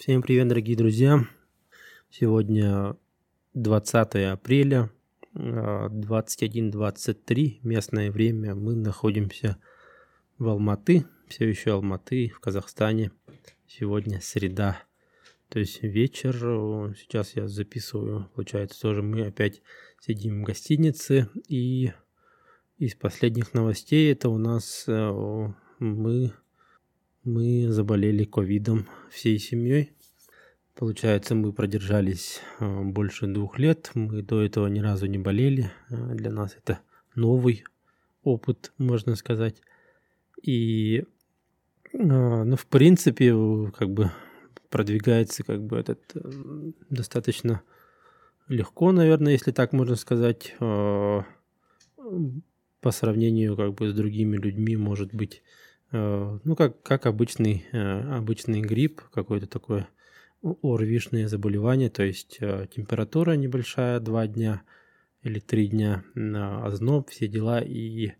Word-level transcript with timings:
Всем 0.00 0.22
привет, 0.22 0.48
дорогие 0.48 0.76
друзья! 0.78 1.28
Сегодня 2.08 2.96
20 3.52 4.14
апреля, 4.32 4.90
21.23 5.34 7.58
местное 7.62 8.10
время. 8.10 8.54
Мы 8.54 8.76
находимся 8.76 9.58
в 10.38 10.48
Алматы, 10.48 11.04
все 11.28 11.46
еще 11.46 11.72
Алматы, 11.72 12.32
в 12.34 12.40
Казахстане. 12.40 13.12
Сегодня 13.66 14.22
среда, 14.22 14.82
то 15.50 15.58
есть 15.58 15.82
вечер. 15.82 16.32
Сейчас 16.96 17.36
я 17.36 17.46
записываю, 17.46 18.30
получается, 18.34 18.80
тоже 18.80 19.02
мы 19.02 19.26
опять 19.26 19.60
сидим 20.00 20.40
в 20.40 20.46
гостинице. 20.46 21.28
И 21.46 21.92
из 22.78 22.94
последних 22.94 23.52
новостей 23.52 24.10
это 24.10 24.30
у 24.30 24.38
нас 24.38 24.84
э, 24.86 25.52
мы 25.78 26.32
мы 27.24 27.66
заболели 27.68 28.24
ковидом 28.24 28.88
всей 29.10 29.38
семьей. 29.38 29.92
Получается, 30.74 31.34
мы 31.34 31.52
продержались 31.52 32.40
э, 32.58 32.82
больше 32.82 33.26
двух 33.26 33.58
лет. 33.58 33.90
Мы 33.94 34.22
до 34.22 34.40
этого 34.40 34.66
ни 34.68 34.80
разу 34.80 35.06
не 35.06 35.18
болели. 35.18 35.70
Э, 35.90 36.14
для 36.14 36.30
нас 36.30 36.56
это 36.56 36.80
новый 37.14 37.64
опыт, 38.22 38.72
можно 38.78 39.14
сказать. 39.16 39.60
И, 40.42 41.04
э, 41.92 41.98
ну, 41.98 42.56
в 42.56 42.66
принципе, 42.66 43.34
как 43.76 43.90
бы 43.90 44.10
продвигается 44.70 45.42
как 45.42 45.62
бы 45.62 45.76
этот 45.76 46.00
достаточно 46.88 47.62
легко, 48.48 48.92
наверное, 48.92 49.32
если 49.32 49.50
так 49.50 49.72
можно 49.72 49.96
сказать, 49.96 50.54
по 50.58 51.24
сравнению 52.90 53.56
как 53.56 53.74
бы 53.74 53.90
с 53.90 53.94
другими 53.94 54.36
людьми, 54.36 54.76
может 54.76 55.12
быть, 55.12 55.42
Э, 55.42 55.69
ну, 55.92 56.56
как, 56.56 56.82
как 56.82 57.06
обычный, 57.06 57.66
э, 57.72 58.16
обычный 58.16 58.60
грипп, 58.60 59.02
какое-то 59.12 59.46
такое 59.46 59.88
орвишное 60.42 61.28
заболевание, 61.28 61.90
то 61.90 62.04
есть 62.04 62.38
э, 62.40 62.68
температура 62.74 63.32
небольшая, 63.32 63.98
два 64.00 64.26
дня 64.26 64.62
или 65.22 65.40
три 65.40 65.66
дня, 65.66 66.04
озноб, 66.64 67.10
все 67.10 67.28
дела, 67.28 67.60
и 67.60 68.12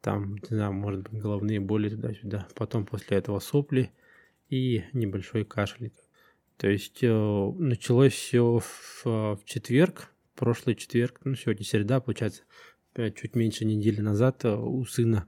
там, 0.00 0.36
не 0.36 0.56
знаю, 0.56 0.74
может 0.74 1.02
быть, 1.02 1.20
головные 1.20 1.58
боли 1.58 1.88
туда-сюда. 1.88 2.46
Потом 2.54 2.86
после 2.86 3.16
этого 3.16 3.40
сопли 3.40 3.90
и 4.48 4.84
небольшой 4.92 5.44
кашель. 5.44 5.90
То 6.56 6.68
есть 6.68 7.02
началось 7.02 8.12
все 8.12 8.60
в, 8.60 9.04
в 9.04 9.40
четверг, 9.44 10.12
прошлый 10.36 10.76
четверг, 10.76 11.20
ну, 11.24 11.34
сегодня 11.34 11.64
среда, 11.64 12.00
получается, 12.00 12.42
чуть 12.94 13.34
меньше 13.34 13.64
недели 13.64 14.00
назад 14.00 14.44
у 14.44 14.84
сына 14.84 15.26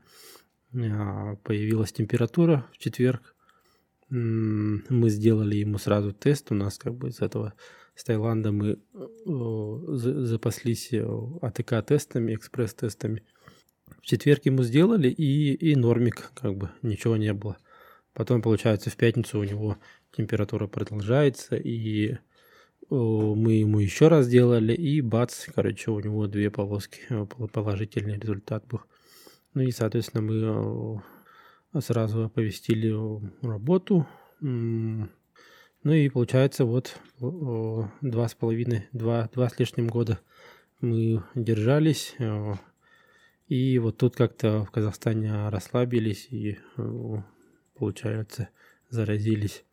появилась 0.73 1.93
температура 1.93 2.67
в 2.73 2.79
четверг. 2.79 3.35
Мы 4.11 5.11
сделали 5.11 5.57
ему 5.57 5.79
сразу 5.79 6.13
тест. 6.13 6.51
У 6.51 6.55
нас 6.55 6.79
как 6.79 6.95
бы 6.95 7.09
из 7.09 7.21
этого 7.21 7.55
с 7.95 8.05
Таиланда 8.05 8.53
мы 8.53 8.79
запаслись 9.27 10.93
АТК-тестами, 11.43 12.35
экспресс-тестами. 12.35 13.25
В 14.01 14.03
четверг 14.03 14.45
ему 14.47 14.63
сделали 14.63 15.09
и, 15.09 15.55
и 15.55 15.75
нормик, 15.75 16.31
как 16.35 16.57
бы 16.57 16.71
ничего 16.83 17.17
не 17.17 17.33
было. 17.33 17.57
Потом, 18.13 18.43
получается, 18.43 18.91
в 18.91 18.97
пятницу 18.97 19.39
у 19.39 19.45
него 19.45 19.79
температура 20.13 20.67
продолжается, 20.67 21.57
и 21.57 22.19
мы 22.91 23.53
ему 23.53 23.81
еще 23.81 24.09
раз 24.09 24.27
сделали, 24.27 24.73
и 24.73 25.01
бац, 25.01 25.47
короче, 25.55 25.91
у 25.91 26.01
него 26.01 26.27
две 26.27 26.51
полоски, 26.51 27.01
положительный 27.53 28.19
результат 28.19 28.67
был. 28.67 28.81
Ну 29.59 29.65
и, 29.65 29.73
соответственно, 29.73 30.23
мы 30.23 31.03
э, 31.75 31.81
сразу 31.81 32.27
оповестили 32.27 32.95
работу. 33.45 34.07
Ну 34.41 35.09
и 35.83 36.09
получается 36.11 36.65
вот 36.65 36.97
два 37.19 38.29
с 38.29 38.37
половиной, 38.37 38.87
два, 38.93 39.29
два 39.35 39.49
с 39.49 39.59
лишним 39.59 39.89
года 39.89 40.21
мы 40.81 41.25
держались. 41.35 42.15
Э, 42.21 42.55
и 43.49 43.81
вот 43.81 43.97
тут 43.97 44.15
как-то 44.15 44.65
в 44.65 44.71
Казахстане 44.71 45.49
расслабились 45.49 46.29
и, 46.31 46.59
э, 46.77 47.17
получается, 47.75 48.51
заразились. 48.91 49.65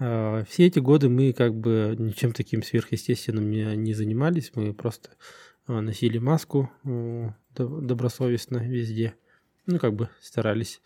А, 0.00 0.42
все 0.48 0.66
эти 0.66 0.80
годы 0.80 1.08
мы 1.08 1.32
как 1.32 1.54
бы 1.54 1.94
ничем 1.96 2.32
таким 2.32 2.64
сверхъестественным 2.64 3.48
не 3.50 3.94
занимались. 3.94 4.50
Мы 4.56 4.74
просто 4.74 5.10
носили 5.66 6.18
маску, 6.18 6.70
добросовестно 7.54 8.58
везде. 8.58 9.14
Ну, 9.66 9.78
как 9.78 9.94
бы 9.94 10.08
старались 10.20 10.80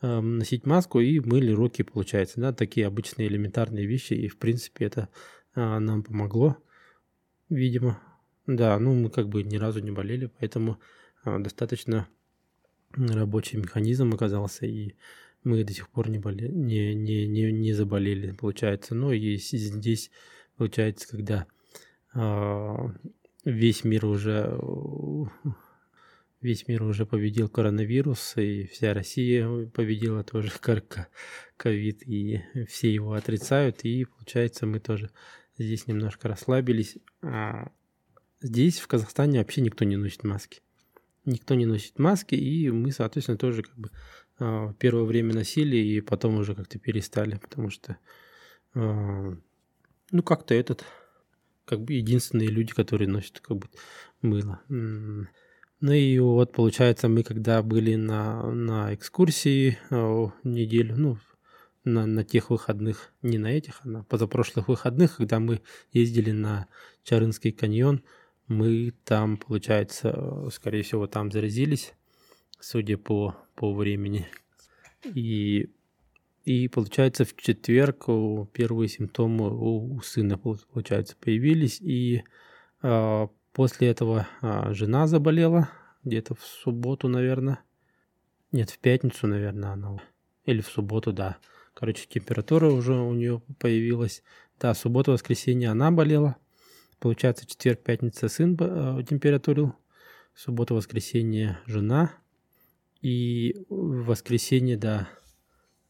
э, 0.00 0.20
носить 0.20 0.64
маску 0.64 1.00
и 1.00 1.20
мыли 1.20 1.52
руки, 1.52 1.82
получается. 1.82 2.40
Да, 2.40 2.52
такие 2.52 2.86
обычные 2.86 3.28
элементарные 3.28 3.84
вещи. 3.86 4.14
И, 4.14 4.28
в 4.28 4.38
принципе, 4.38 4.86
это 4.86 5.08
э, 5.54 5.78
нам 5.78 6.02
помогло, 6.02 6.56
видимо. 7.50 8.00
Да, 8.46 8.78
ну, 8.78 8.94
мы 8.94 9.10
как 9.10 9.28
бы 9.28 9.42
ни 9.42 9.56
разу 9.56 9.80
не 9.80 9.90
болели, 9.90 10.30
поэтому 10.38 10.78
достаточно 11.24 12.08
рабочий 12.96 13.58
механизм 13.58 14.12
оказался, 14.14 14.66
и 14.66 14.96
мы 15.44 15.62
до 15.62 15.72
сих 15.72 15.88
пор 15.88 16.08
не, 16.10 16.18
боле... 16.18 16.48
не, 16.48 16.94
не, 16.94 17.26
не, 17.28 17.52
не 17.52 17.72
заболели, 17.72 18.32
получается. 18.32 18.94
Ну, 18.94 19.12
и 19.12 19.36
здесь, 19.36 20.10
получается, 20.56 21.08
когда 21.08 21.46
весь 23.44 23.84
мир 23.84 24.06
уже 24.06 24.58
весь 26.42 26.66
мир 26.66 26.82
уже 26.82 27.06
победил 27.06 27.48
коронавирус, 27.48 28.36
и 28.36 28.66
вся 28.66 28.92
Россия 28.92 29.66
победила 29.66 30.24
тоже 30.24 30.50
ковид, 31.56 32.02
и 32.06 32.42
все 32.68 32.92
его 32.92 33.14
отрицают, 33.14 33.84
и 33.84 34.04
получается 34.04 34.66
мы 34.66 34.80
тоже 34.80 35.10
здесь 35.56 35.86
немножко 35.86 36.28
расслабились. 36.28 36.98
А 37.22 37.70
здесь, 38.40 38.80
в 38.80 38.88
Казахстане, 38.88 39.38
вообще 39.38 39.60
никто 39.60 39.84
не 39.84 39.96
носит 39.96 40.24
маски. 40.24 40.60
Никто 41.24 41.54
не 41.54 41.66
носит 41.66 41.98
маски, 41.98 42.34
и 42.34 42.70
мы, 42.70 42.90
соответственно, 42.90 43.38
тоже 43.38 43.62
как 43.62 43.76
бы 43.76 43.90
а, 44.38 44.74
первое 44.74 45.04
время 45.04 45.34
носили, 45.34 45.76
и 45.76 46.00
потом 46.00 46.36
уже 46.36 46.56
как-то 46.56 46.80
перестали, 46.80 47.36
потому 47.36 47.70
что, 47.70 47.96
а, 48.74 49.36
ну, 50.10 50.22
как-то 50.24 50.54
этот, 50.54 50.84
как 51.72 51.80
бы 51.84 51.94
единственные 51.94 52.48
люди, 52.48 52.74
которые 52.74 53.08
носят 53.08 53.40
как 53.40 53.56
бы 53.56 53.66
мыло. 54.20 54.60
Ну 54.68 55.92
и 55.92 56.18
вот, 56.18 56.52
получается, 56.52 57.08
мы 57.08 57.22
когда 57.22 57.62
были 57.62 57.94
на, 57.94 58.52
на 58.52 58.94
экскурсии 58.94 59.78
э, 59.88 60.26
неделю, 60.44 60.96
ну, 60.98 61.18
на, 61.82 62.04
на 62.04 62.24
тех 62.24 62.50
выходных, 62.50 63.14
не 63.22 63.38
на 63.38 63.46
этих, 63.46 63.80
а 63.82 63.88
на 63.88 64.04
позапрошлых 64.04 64.68
выходных, 64.68 65.16
когда 65.16 65.40
мы 65.40 65.62
ездили 65.92 66.30
на 66.30 66.66
Чарынский 67.04 67.52
каньон, 67.52 68.04
мы 68.48 68.92
там, 69.04 69.38
получается, 69.38 70.12
э, 70.14 70.48
скорее 70.52 70.82
всего, 70.82 71.06
там 71.06 71.32
заразились, 71.32 71.94
судя 72.60 72.98
по, 72.98 73.34
по 73.54 73.72
времени. 73.72 74.28
И, 75.14 75.70
и 76.44 76.68
получается, 76.68 77.24
в 77.24 77.36
четверг 77.36 78.06
первые 78.52 78.88
симптомы 78.88 79.50
у, 79.50 80.00
сына, 80.00 80.38
получается, 80.38 81.16
появились, 81.20 81.80
и 81.80 82.24
э, 82.82 83.26
После 83.52 83.88
этого 83.88 84.28
а, 84.40 84.72
жена 84.72 85.06
заболела 85.06 85.68
где-то 86.04 86.34
в 86.34 86.42
субботу, 86.42 87.08
наверное. 87.08 87.60
Нет, 88.50 88.70
в 88.70 88.78
пятницу, 88.78 89.26
наверное, 89.26 89.72
она. 89.72 89.98
Или 90.46 90.62
в 90.62 90.68
субботу, 90.68 91.12
да. 91.12 91.36
Короче, 91.74 92.06
температура 92.08 92.70
уже 92.70 92.94
у 92.94 93.12
нее 93.12 93.42
появилась. 93.58 94.22
Да, 94.58 94.74
субботу, 94.74 95.12
воскресенье 95.12 95.70
она 95.70 95.90
болела. 95.90 96.36
Получается, 96.98 97.46
четверг, 97.46 97.82
пятница 97.82 98.28
сын 98.28 98.56
э, 98.58 99.02
температурил. 99.08 99.74
Суббота, 100.34 100.72
воскресенье 100.72 101.58
жена. 101.66 102.14
И 103.02 103.66
в 103.68 104.06
воскресенье, 104.06 104.78
да, 104.78 105.10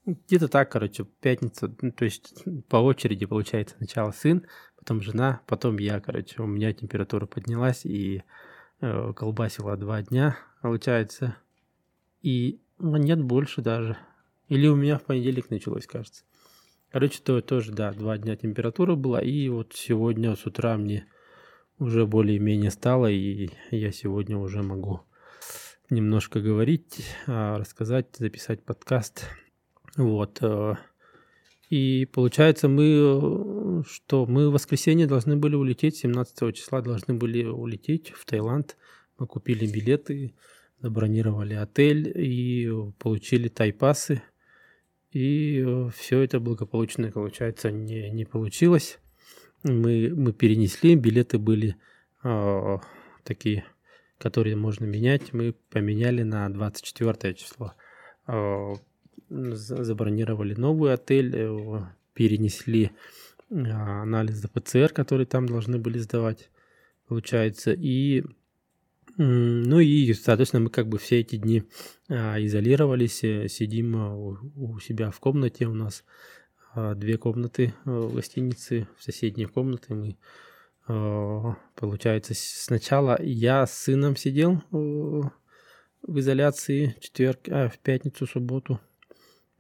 где-то 0.04 0.48
так, 0.48 0.70
короче, 0.70 1.04
пятница, 1.20 1.72
ну, 1.80 1.92
то 1.92 2.04
есть 2.04 2.44
по 2.68 2.76
очереди 2.76 3.26
получается 3.26 3.76
сначала 3.76 4.10
сын, 4.10 4.46
потом 4.76 5.00
жена, 5.00 5.40
потом 5.46 5.78
я, 5.78 6.00
короче, 6.00 6.42
у 6.42 6.46
меня 6.46 6.72
температура 6.72 7.26
поднялась 7.26 7.84
и 7.84 8.22
э, 8.80 9.12
колбасила 9.14 9.76
два 9.76 10.02
дня, 10.02 10.36
получается. 10.60 11.36
И 12.20 12.60
ну, 12.78 12.96
нет 12.96 13.22
больше 13.22 13.62
даже. 13.62 13.96
Или 14.48 14.66
у 14.66 14.76
меня 14.76 14.98
в 14.98 15.04
понедельник 15.04 15.50
началось, 15.50 15.86
кажется. 15.86 16.24
Короче, 16.90 17.20
то 17.22 17.40
тоже, 17.40 17.72
да, 17.72 17.92
два 17.92 18.18
дня 18.18 18.36
температура 18.36 18.96
была, 18.96 19.22
и 19.22 19.48
вот 19.48 19.72
сегодня 19.74 20.36
с 20.36 20.44
утра 20.44 20.76
мне 20.76 21.06
уже 21.78 22.06
более-менее 22.06 22.70
стало, 22.70 23.10
и 23.10 23.48
я 23.70 23.92
сегодня 23.92 24.36
уже 24.36 24.62
могу 24.62 25.00
немножко 25.88 26.40
говорить, 26.40 27.06
а, 27.26 27.58
рассказать, 27.58 28.08
записать 28.18 28.62
подкаст. 28.62 29.26
Вот. 29.96 30.38
Э, 30.42 30.74
и 31.70 32.06
получается, 32.12 32.68
мы, 32.68 33.82
что 33.86 34.26
мы 34.26 34.48
в 34.48 34.52
воскресенье 34.52 35.06
должны 35.06 35.36
были 35.36 35.54
улететь, 35.54 35.96
17 35.96 36.54
числа 36.54 36.82
должны 36.82 37.14
были 37.14 37.44
улететь 37.44 38.10
в 38.10 38.24
Таиланд. 38.26 38.76
Мы 39.18 39.26
купили 39.26 39.66
билеты, 39.66 40.34
забронировали 40.80 41.54
отель 41.54 42.12
и 42.14 42.70
получили 42.98 43.48
тайпасы. 43.48 44.22
И 45.12 45.64
все 45.94 46.20
это 46.20 46.40
благополучно, 46.40 47.10
получается, 47.10 47.70
не, 47.70 48.10
не 48.10 48.24
получилось. 48.24 48.98
Мы, 49.62 50.12
мы 50.14 50.32
перенесли, 50.32 50.96
билеты 50.96 51.38
были 51.38 51.76
э, 52.24 52.78
такие, 53.22 53.64
которые 54.18 54.56
можно 54.56 54.86
менять. 54.86 55.32
Мы 55.32 55.54
поменяли 55.70 56.22
на 56.22 56.48
24 56.48 57.34
число. 57.34 57.74
Э, 58.26 58.74
забронировали 59.32 60.54
новый 60.54 60.92
отель, 60.92 61.34
э, 61.34 61.80
перенесли 62.14 62.90
а, 63.50 64.02
анализы 64.02 64.48
ПЦР, 64.48 64.92
которые 64.92 65.26
там 65.26 65.46
должны 65.46 65.78
были 65.78 65.98
сдавать, 65.98 66.50
получается. 67.08 67.72
И, 67.72 68.24
ну 69.16 69.80
и, 69.80 70.12
соответственно, 70.14 70.64
мы 70.64 70.70
как 70.70 70.88
бы 70.88 70.98
все 70.98 71.20
эти 71.20 71.36
дни 71.36 71.64
а, 72.08 72.38
изолировались, 72.40 73.24
э, 73.24 73.48
сидим 73.48 73.96
а, 73.96 74.14
у 74.14 74.78
себя 74.80 75.10
в 75.10 75.20
комнате. 75.20 75.66
У 75.66 75.74
нас 75.74 76.04
две 76.74 77.18
комнаты 77.18 77.74
в 77.84 78.14
гостинице, 78.14 78.88
в 78.96 79.04
соседней 79.04 79.44
комнате 79.44 79.94
мы 79.94 80.16
Получается, 81.76 82.32
сначала 82.34 83.16
я 83.22 83.66
с 83.66 83.72
сыном 83.72 84.16
сидел 84.16 84.62
в 84.72 86.18
изоляции 86.18 86.96
четверг, 86.98 87.48
а 87.48 87.68
в 87.68 87.78
пятницу, 87.78 88.26
субботу. 88.26 88.80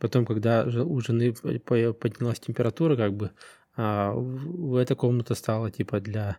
Потом, 0.02 0.26
когда 0.26 0.64
у 0.64 0.98
жены 0.98 1.32
поднялась 1.32 2.40
температура, 2.40 2.96
как 2.96 3.14
бы 3.14 3.30
а, 3.76 4.12
эта 4.76 4.96
комната 4.96 5.36
стала 5.36 5.70
типа 5.70 6.00
для, 6.00 6.38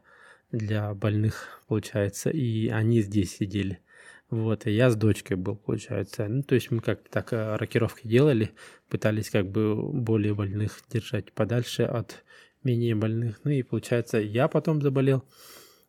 для 0.51 0.93
больных, 0.93 1.61
получается, 1.69 2.29
и 2.29 2.67
они 2.67 2.99
здесь 2.99 3.37
сидели. 3.37 3.79
Вот, 4.29 4.67
и 4.67 4.71
я 4.71 4.89
с 4.89 4.97
дочкой 4.97 5.37
был, 5.37 5.55
получается. 5.55 6.27
Ну, 6.27 6.43
то 6.43 6.55
есть 6.55 6.71
мы 6.71 6.81
как-то 6.81 7.09
так 7.09 7.31
а, 7.31 7.57
рокировки 7.57 8.05
делали, 8.05 8.51
пытались 8.89 9.29
как 9.29 9.49
бы 9.49 9.81
более 9.93 10.33
больных 10.33 10.81
держать 10.91 11.31
подальше 11.31 11.83
от 11.83 12.25
менее 12.65 12.95
больных. 12.95 13.39
Ну 13.45 13.51
и 13.51 13.63
получается, 13.63 14.17
я 14.17 14.49
потом 14.49 14.81
заболел. 14.81 15.23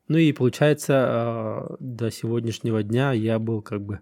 Ну 0.06 0.17
и 0.17 0.32
получается, 0.32 0.94
а, 0.97 1.76
до 1.81 2.12
сегодняшнего 2.12 2.85
дня 2.85 3.11
я 3.11 3.41
был 3.41 3.62
как 3.62 3.82
бы 3.82 3.99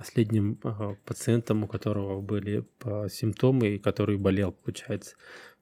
последним 0.00 0.56
пациентом, 1.04 1.64
у 1.64 1.66
которого 1.66 2.22
были 2.22 2.64
симптомы 3.10 3.74
и 3.74 3.78
который 3.78 4.16
болел, 4.16 4.50
получается. 4.50 5.16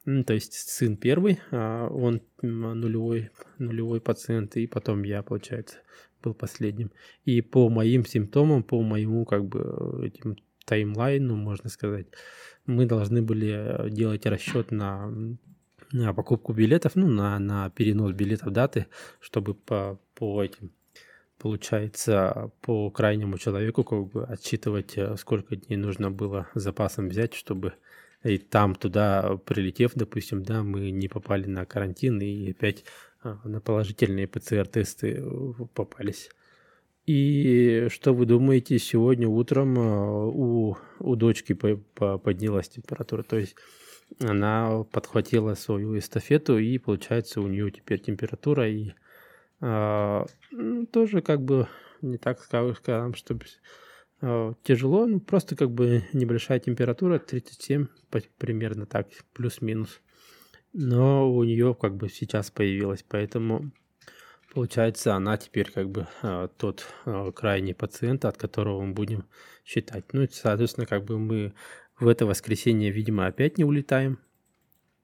То 0.04 0.32
есть 0.32 0.52
сын 0.52 0.96
первый, 0.96 1.40
а 1.50 1.88
он 1.88 2.22
нулевой, 2.40 3.30
нулевой 3.58 4.00
пациент, 4.00 4.56
и 4.56 4.68
потом 4.68 5.02
я, 5.02 5.24
получается, 5.24 5.78
был 6.22 6.34
последним. 6.34 6.92
И 7.24 7.40
по 7.40 7.68
моим 7.68 8.06
симптомам, 8.06 8.62
по 8.62 8.80
моему 8.80 9.24
как 9.24 9.44
бы 9.44 10.06
этим 10.06 10.36
таймлайну, 10.66 11.34
можно 11.34 11.68
сказать, 11.68 12.06
мы 12.64 12.86
должны 12.86 13.22
были 13.22 13.90
делать 13.90 14.24
расчет 14.24 14.70
на, 14.70 15.12
на 15.90 16.14
покупку 16.14 16.52
билетов, 16.52 16.94
ну, 16.94 17.08
на, 17.08 17.40
на 17.40 17.70
перенос 17.70 18.12
билетов 18.12 18.52
даты, 18.52 18.86
чтобы 19.18 19.54
по, 19.54 19.98
по 20.14 20.44
этим 20.44 20.70
получается, 21.38 22.50
по 22.60 22.90
крайнему 22.90 23.38
человеку 23.38 23.84
как 23.84 24.08
бы 24.08 24.24
отсчитывать, 24.24 24.96
э, 24.96 25.16
сколько 25.16 25.56
дней 25.56 25.76
нужно 25.76 26.10
было 26.10 26.48
запасом 26.54 27.08
взять, 27.08 27.34
чтобы 27.34 27.74
и 28.24 28.38
там 28.38 28.74
туда 28.74 29.36
прилетев, 29.44 29.92
допустим, 29.94 30.42
да, 30.42 30.62
мы 30.62 30.90
не 30.90 31.08
попали 31.08 31.46
на 31.46 31.64
карантин 31.64 32.20
и 32.20 32.50
опять 32.50 32.84
а, 33.22 33.38
на 33.44 33.60
положительные 33.60 34.26
ПЦР-тесты 34.26 35.18
э, 35.20 35.52
попались. 35.74 36.30
И 37.06 37.86
что 37.90 38.12
вы 38.12 38.26
думаете, 38.26 38.78
сегодня 38.78 39.28
утром 39.28 39.78
а, 39.78 40.26
у, 40.26 40.76
у 40.98 41.16
дочки 41.16 41.54
поднялась 41.54 42.68
температура, 42.68 43.22
то 43.22 43.38
есть 43.38 43.54
она 44.20 44.84
подхватила 44.84 45.54
свою 45.54 45.96
эстафету, 45.96 46.58
и 46.58 46.78
получается 46.78 47.40
у 47.40 47.46
нее 47.46 47.70
теперь 47.70 48.00
температура, 48.00 48.68
и 48.68 48.92
тоже 49.60 51.20
как 51.22 51.42
бы 51.42 51.68
не 52.00 52.16
так 52.16 52.40
скажем, 52.40 53.14
чтобы 53.14 53.44
Э, 54.20 54.52
тяжело, 54.64 55.06
ну, 55.06 55.20
просто 55.20 55.54
как 55.54 55.70
бы 55.70 56.02
небольшая 56.12 56.58
температура, 56.58 57.18
37 57.18 57.86
примерно 58.38 58.86
так, 58.86 59.08
плюс-минус. 59.32 60.00
Но 60.72 61.32
у 61.32 61.44
нее 61.44 61.74
как 61.74 61.96
бы 61.96 62.08
сейчас 62.08 62.50
появилась, 62.50 63.04
поэтому 63.08 63.70
получается 64.52 65.14
она 65.14 65.36
теперь 65.36 65.70
как 65.70 65.88
бы 65.90 66.08
э, 66.22 66.48
тот 66.56 66.86
крайний 67.34 67.74
пациент, 67.74 68.24
от 68.24 68.36
которого 68.36 68.82
мы 68.82 68.92
будем 68.92 69.24
считать. 69.64 70.12
Ну 70.12 70.26
соответственно, 70.30 70.86
как 70.86 71.04
бы 71.04 71.18
мы 71.18 71.54
в 71.98 72.08
это 72.08 72.26
воскресенье, 72.26 72.90
видимо, 72.90 73.26
опять 73.26 73.56
не 73.56 73.64
улетаем. 73.64 74.18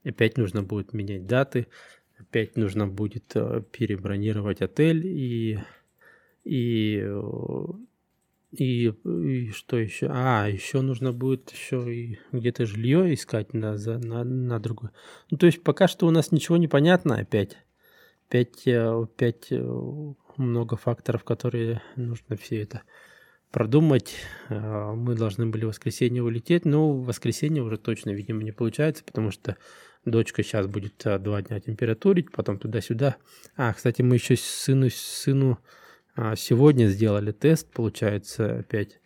Опять 0.05 0.37
нужно 0.37 0.63
будет 0.63 0.93
менять 0.93 1.27
даты, 1.27 1.67
опять 2.29 2.57
нужно 2.57 2.87
будет 2.87 3.29
перебронировать 3.73 4.61
отель 4.61 5.07
и 5.07 5.59
и 6.45 7.03
и, 8.57 8.93
и 9.05 9.51
что 9.51 9.77
еще? 9.77 10.09
А, 10.11 10.47
еще 10.49 10.81
нужно 10.81 11.13
будет 11.13 11.51
еще 11.51 11.93
и 11.93 12.19
где-то 12.31 12.67
жилье 12.67 13.13
искать 13.13 13.53
на, 13.53 13.77
за, 13.77 13.99
на, 13.99 14.23
на 14.23 14.61
другое. 14.61 14.93
Ну, 15.31 15.37
то 15.39 15.47
есть 15.47 15.63
пока 15.63 15.89
что 15.89 16.07
у 16.07 16.11
нас 16.11 16.31
ничего 16.31 16.57
не 16.57 16.69
понятно 16.69 17.17
опять. 17.17 17.57
Опять, 18.29 18.67
опять 18.67 19.51
э, 19.51 19.57
э, 19.57 20.15
много 20.37 20.77
факторов, 20.77 21.25
которые 21.25 21.83
нужно 21.97 22.37
все 22.37 22.63
это 22.63 22.83
продумать. 23.51 24.15
Э, 24.49 24.93
мы 24.95 25.17
должны 25.17 25.47
были 25.47 25.65
в 25.65 25.69
воскресенье 25.69 26.23
улететь, 26.23 26.65
но 26.65 26.93
в 26.93 27.07
воскресенье 27.07 27.63
уже 27.63 27.77
точно, 27.77 28.11
видимо, 28.11 28.45
не 28.45 28.53
получается, 28.53 29.03
потому 29.05 29.31
что 29.33 29.57
дочка 30.05 30.43
сейчас 30.43 30.67
будет 30.67 30.95
два 31.21 31.43
дня 31.43 31.61
температурить, 31.61 32.31
потом 32.31 32.59
туда-сюда. 32.59 33.17
А, 33.57 33.73
кстати, 33.73 34.03
мы 34.03 34.17
еще 34.17 34.37
сыну, 34.37 34.91
сыну 34.91 35.59
а, 36.17 36.37
сегодня 36.37 36.87
сделали 36.87 37.33
тест, 37.33 37.71
получается, 37.73 38.61
опять, 38.61 39.01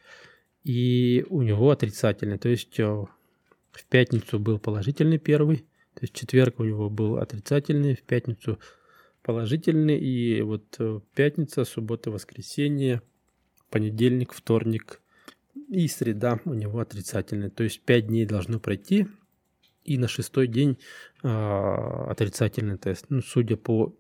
и 0.65 1.25
у 1.31 1.43
него 1.43 1.71
отрицательный. 1.71 2.39
То 2.39 2.49
есть 2.49 2.79
э, 2.79 2.85
в 2.85 3.87
пятницу 3.89 4.39
был 4.39 4.59
положительный 4.59 5.19
первый, 5.19 5.59
то 5.95 6.03
есть 6.03 6.15
четверг 6.15 6.61
у 6.61 6.65
него 6.65 6.91
был 6.91 7.19
отрицательный, 7.19 7.97
в 7.97 8.03
пятницу 8.03 8.59
положительный, 9.23 9.99
и 9.99 10.43
вот 10.43 10.77
э, 10.79 11.01
пятница, 11.15 11.65
суббота, 11.65 12.11
воскресенье, 12.11 13.03
понедельник, 13.71 14.33
вторник 14.33 15.01
и 15.69 15.89
среда 15.89 16.41
у 16.45 16.55
него 16.55 16.81
отрицательный. 16.81 17.51
То 17.51 17.65
есть 17.65 17.81
пять 17.81 18.07
дней 18.07 18.27
должно 18.27 18.61
пройти, 18.61 19.07
и 19.89 19.99
на 19.99 20.09
шестой 20.09 20.47
день 20.49 20.79
э, 21.23 21.29
отрицательный 21.29 22.79
тест. 22.79 23.07
Ну, 23.09 23.23
судя 23.23 23.57
по 23.57 23.97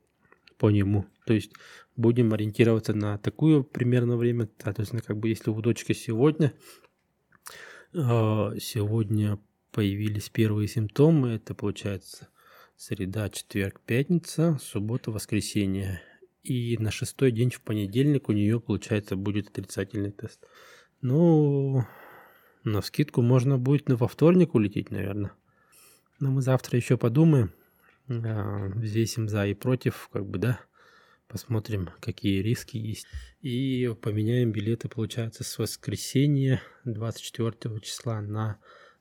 по 0.58 0.70
нему. 0.70 1.06
То 1.24 1.32
есть 1.32 1.52
будем 1.96 2.34
ориентироваться 2.34 2.92
на 2.92 3.16
такое 3.18 3.62
примерно 3.62 4.16
время. 4.16 4.48
Соответственно, 4.62 5.02
как 5.02 5.16
бы 5.16 5.28
если 5.28 5.50
у 5.50 5.60
дочки 5.62 5.92
сегодня, 5.92 6.52
а, 7.94 8.52
сегодня 8.60 9.38
появились 9.70 10.28
первые 10.28 10.68
симптомы, 10.68 11.30
это 11.30 11.54
получается 11.54 12.28
среда, 12.76 13.28
четверг, 13.30 13.80
пятница, 13.86 14.58
суббота, 14.60 15.10
воскресенье. 15.10 16.02
И 16.42 16.76
на 16.78 16.90
шестой 16.90 17.30
день 17.30 17.50
в 17.50 17.60
понедельник 17.60 18.28
у 18.28 18.32
нее, 18.32 18.60
получается, 18.60 19.16
будет 19.16 19.48
отрицательный 19.48 20.12
тест. 20.12 20.44
Ну, 21.02 21.84
на 22.64 22.82
скидку 22.82 23.22
можно 23.22 23.58
будет 23.58 23.88
во 23.88 24.08
вторник 24.08 24.54
улететь, 24.54 24.90
наверное. 24.90 25.32
Но 26.20 26.30
мы 26.30 26.42
завтра 26.42 26.76
еще 26.76 26.96
подумаем 26.96 27.52
взвесим 28.08 29.28
за 29.28 29.46
и 29.46 29.54
против, 29.54 30.08
как 30.12 30.26
бы, 30.26 30.38
да, 30.38 30.60
посмотрим, 31.28 31.90
какие 32.00 32.40
риски 32.40 32.76
есть. 32.76 33.06
И 33.42 33.94
поменяем 34.00 34.50
билеты, 34.50 34.88
получается, 34.88 35.44
с 35.44 35.58
воскресенья 35.58 36.62
24 36.84 37.80
числа 37.80 38.20
на 38.20 38.58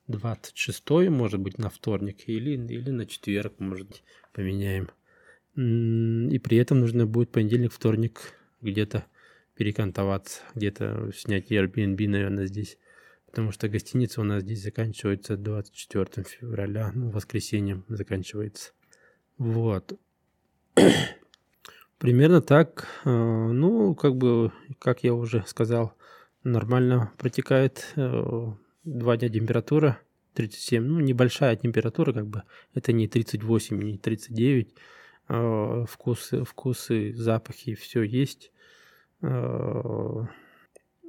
26, 0.08 0.90
может 1.10 1.40
быть, 1.40 1.58
на 1.58 1.70
вторник 1.70 2.28
или, 2.28 2.52
или 2.52 2.90
на 2.92 3.06
четверг, 3.06 3.54
может 3.60 3.88
быть, 3.88 4.04
поменяем. 4.34 4.90
И 5.56 6.40
при 6.40 6.58
этом 6.58 6.82
нужно 6.82 7.06
будет 7.08 7.32
понедельник, 7.32 7.72
вторник 7.74 8.34
где-то 8.62 9.06
перекантоваться, 9.56 10.42
где-то 10.54 11.12
снять 11.16 11.52
Airbnb, 11.52 12.08
наверное, 12.08 12.46
здесь. 12.46 12.78
Потому 13.28 13.52
что 13.52 13.70
гостиница 13.70 14.22
у 14.22 14.24
нас 14.24 14.42
здесь 14.44 14.64
заканчивается 14.64 15.38
24 15.38 16.26
февраля, 16.26 16.92
ну, 16.96 17.10
воскресеньем 17.10 17.86
заканчивается. 17.88 18.72
Вот. 19.38 20.00
Примерно 22.00 22.42
так. 22.42 22.88
Э, 23.06 23.10
ну, 23.10 23.96
как 23.96 24.16
бы, 24.16 24.52
как 24.80 25.04
я 25.04 25.14
уже 25.14 25.44
сказал, 25.48 25.94
нормально 26.44 27.12
протекает. 27.18 27.94
Э, 27.96 28.54
два 28.84 29.18
дня 29.18 29.30
температура 29.30 30.00
37. 30.34 30.84
Ну, 30.84 31.00
небольшая 31.00 31.56
температура, 31.56 32.14
как 32.14 32.28
бы. 32.28 32.44
Это 32.74 32.94
не 32.94 33.08
38, 33.08 33.82
не 33.82 33.98
39. 33.98 34.74
Э, 35.30 35.86
вкусы, 35.88 36.44
вкусы, 36.44 37.14
запахи, 37.14 37.76
все 37.76 38.04
есть. 38.04 38.52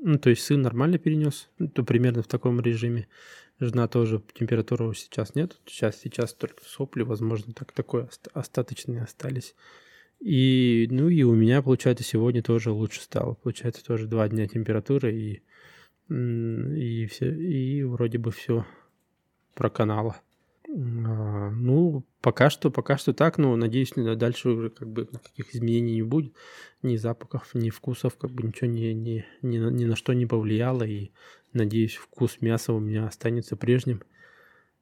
Ну, 0.01 0.19
то 0.19 0.31
есть 0.31 0.43
сын 0.43 0.63
нормально 0.63 0.99
перенес, 0.99 1.49
то 1.75 1.83
примерно 1.83 2.23
в 2.23 2.29
таком 2.29 2.61
режиме. 2.61 3.09
Жена 3.61 3.89
тоже 3.89 4.23
температуры 4.35 4.95
сейчас 4.95 5.35
нет. 5.35 5.59
Сейчас, 5.67 6.01
сейчас 6.01 6.33
только 6.33 6.63
сопли, 6.65 7.03
возможно, 7.03 7.53
так 7.53 7.73
такое 7.73 8.09
остаточные 8.33 9.03
остались. 9.03 9.55
И, 10.21 10.87
ну 10.91 11.09
и 11.09 11.23
у 11.23 11.35
меня, 11.35 11.63
получается, 11.63 12.05
сегодня 12.05 12.43
тоже 12.43 12.71
лучше 12.71 13.01
стало. 13.01 13.35
Получается, 13.35 13.85
тоже 13.85 14.07
два 14.07 14.29
дня 14.29 14.47
температуры 14.47 15.15
и, 15.15 15.43
и, 16.09 17.07
все, 17.07 17.35
и 17.35 17.83
вроде 17.83 18.19
бы 18.19 18.31
все 18.31 18.65
проканало. 19.55 20.21
А, 20.81 21.51
ну, 21.51 22.07
пока 22.21 22.51
что, 22.51 22.71
пока 22.71 22.99
что 22.99 23.13
так, 23.13 23.37
но 23.39 23.57
надеюсь, 23.57 23.93
дальше 23.95 24.51
уже 24.51 24.71
как 24.71 24.89
бы 24.89 25.09
никаких 25.11 25.53
изменений 25.55 25.97
не 25.97 26.03
будет. 26.03 26.35
Ни 26.83 26.97
запахов, 26.97 27.53
ни 27.55 27.71
вкусов, 27.71 28.17
как 28.17 28.31
бы 28.31 28.45
ничего 28.45 28.71
ни, 28.71 28.93
ни, 28.93 29.27
ни, 29.43 29.57
ни 29.57 29.85
на 29.87 29.97
что 29.97 30.13
не 30.13 30.27
повлияло. 30.27 30.85
И 30.85 31.11
надеюсь, 31.53 31.97
вкус 31.97 32.41
мяса 32.41 32.73
у 32.73 32.79
меня 32.79 33.09
останется 33.09 33.57
прежним. 33.57 34.03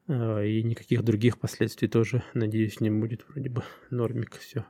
А, 0.07 0.43
и 0.43 0.63
никаких 0.63 1.03
других 1.03 1.39
последствий 1.39 1.89
тоже, 1.89 2.23
надеюсь, 2.35 2.81
не 2.81 2.91
будет. 2.91 3.25
Вроде 3.29 3.49
бы 3.49 3.63
нормик 3.89 4.37
все. 4.37 4.67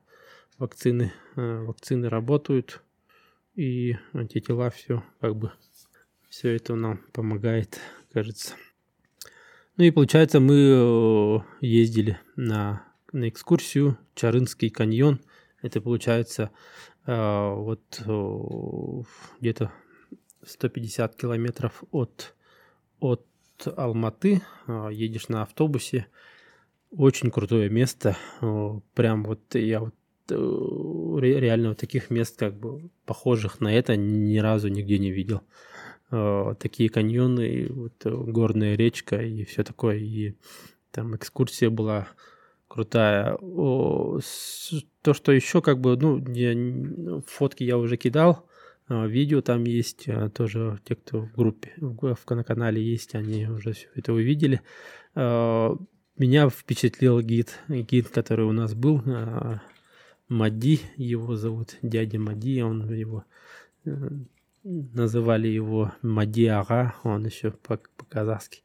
Вакцины, 0.59 1.13
а, 1.35 1.65
вакцины 1.65 2.09
работают. 2.09 2.83
И 3.57 3.97
антитела 4.13 4.71
все 4.71 5.03
как 5.21 5.35
бы 5.35 5.51
все 6.29 6.55
это 6.55 6.77
нам 6.77 6.99
помогает, 7.13 7.81
кажется. 8.13 8.55
Ну 9.79 9.85
и 9.85 9.91
получается, 9.91 10.41
мы 10.41 10.55
э, 10.55 11.39
ездили 11.61 12.19
на, 12.35 12.83
на 13.13 13.29
экскурсию 13.29 13.99
Чарынский 14.15 14.71
каньон. 14.71 15.21
Это 15.61 15.83
получается 15.83 16.51
э, 17.05 17.55
вот 17.55 18.03
э, 18.07 19.03
где-то 19.41 19.71
150 20.47 21.17
километров 21.17 21.85
от, 21.91 22.35
от 23.01 23.27
Алматы. 23.77 24.41
Едешь 24.67 25.29
на 25.29 25.43
автобусе. 25.43 26.07
Очень 26.91 27.31
крутое 27.31 27.69
место. 27.69 28.17
Прям 28.95 29.25
вот 29.25 29.55
я 29.55 29.81
вот 29.81 29.95
реально 30.29 31.71
вот 31.71 31.79
таких 31.79 32.09
мест, 32.09 32.39
как 32.39 32.59
бы 32.59 32.89
похожих 33.05 33.61
на 33.61 33.73
это, 33.75 33.95
ни 33.97 34.39
разу 34.39 34.69
нигде 34.69 34.99
не 34.99 35.11
видел. 35.11 35.43
Э, 36.11 36.55
такие 36.59 36.89
каньоны, 36.89 37.67
вот, 37.71 37.95
э, 38.05 38.11
горная 38.11 38.77
речка 38.77 39.17
и 39.17 39.45
все 39.45 39.65
такое. 39.65 39.97
И 39.99 40.35
там 40.91 41.17
экскурсия 41.17 41.71
была 41.71 42.09
крутая. 42.69 43.37
То, 43.37 44.21
что 45.15 45.33
еще 45.33 45.63
как 45.63 45.81
бы, 45.81 45.97
ну, 45.97 46.25
я, 46.33 47.23
фотки 47.27 47.65
я 47.65 47.79
уже 47.79 47.97
кидал, 47.97 48.49
а, 48.89 49.07
видео 49.07 49.41
там 49.41 49.65
есть, 49.65 50.09
а, 50.09 50.31
тоже 50.31 50.79
те, 50.85 50.95
кто 50.95 51.23
в 51.23 51.33
группе, 51.35 51.73
в 51.79 52.17
на 52.31 52.45
канале 52.45 52.83
есть, 52.83 53.15
они 53.15 53.47
уже 53.47 53.73
все 53.73 53.89
это 53.95 54.13
увидели. 54.13 54.61
А, 55.15 55.77
меня 56.17 56.49
впечатлил 56.49 57.21
гид, 57.21 57.59
гид, 57.69 58.09
который 58.09 58.47
у 58.47 58.53
нас 58.53 58.75
был, 58.75 59.03
Мади, 60.29 60.81
его 60.97 61.37
зовут, 61.37 61.77
дядя 61.83 62.19
Мади, 62.19 62.61
он 62.61 62.93
его 62.93 63.25
э, 63.85 63.91
называли 64.67 65.47
его 65.47 65.93
Мадиага, 66.03 66.95
он 67.05 67.25
еще 67.27 67.53
по-казахски. 67.53 68.63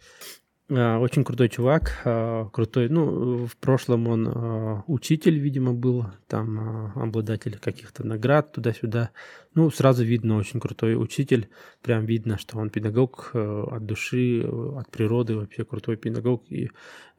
Очень 0.71 1.25
крутой 1.25 1.49
чувак, 1.49 2.01
а, 2.05 2.45
крутой, 2.45 2.87
ну, 2.87 3.45
в 3.45 3.57
прошлом 3.57 4.07
он 4.07 4.27
а, 4.27 4.83
учитель, 4.87 5.37
видимо, 5.37 5.73
был, 5.73 6.05
там 6.27 6.93
обладатель 6.95 7.59
каких-то 7.59 8.07
наград 8.07 8.53
туда-сюда. 8.53 9.09
Ну, 9.53 9.69
сразу 9.69 10.05
видно, 10.05 10.37
очень 10.37 10.61
крутой 10.61 10.95
учитель, 10.95 11.49
прям 11.81 12.05
видно, 12.05 12.37
что 12.37 12.57
он 12.57 12.69
педагог 12.69 13.31
от 13.33 13.85
души, 13.85 14.45
от 14.47 14.89
природы, 14.89 15.35
вообще 15.35 15.65
крутой 15.65 15.97
педагог, 15.97 16.45
и 16.49 16.69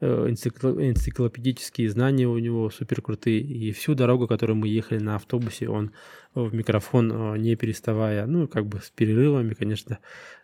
энциклопедические 0.01 1.91
знания 1.91 2.27
у 2.27 2.39
него 2.39 2.71
супер 2.71 3.03
крутые, 3.03 3.39
и 3.39 3.71
всю 3.71 3.93
дорогу, 3.93 4.27
которую 4.27 4.57
мы 4.57 4.67
ехали 4.67 4.97
на 4.97 5.17
автобусе, 5.17 5.69
он 5.69 5.91
в 6.33 6.55
микрофон 6.55 7.35
не 7.39 7.55
переставая, 7.55 8.25
ну, 8.25 8.47
как 8.47 8.65
бы 8.65 8.79
с 8.79 8.89
перерывами, 8.89 9.53
конечно, 9.53 9.99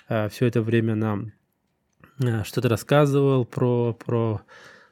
все 0.08 0.46
это 0.46 0.62
время 0.62 0.94
нам 0.94 1.32
Э, 2.20 2.44
что-то 2.44 2.70
рассказывал 2.70 3.46
про, 3.46 3.94
про, 3.94 4.42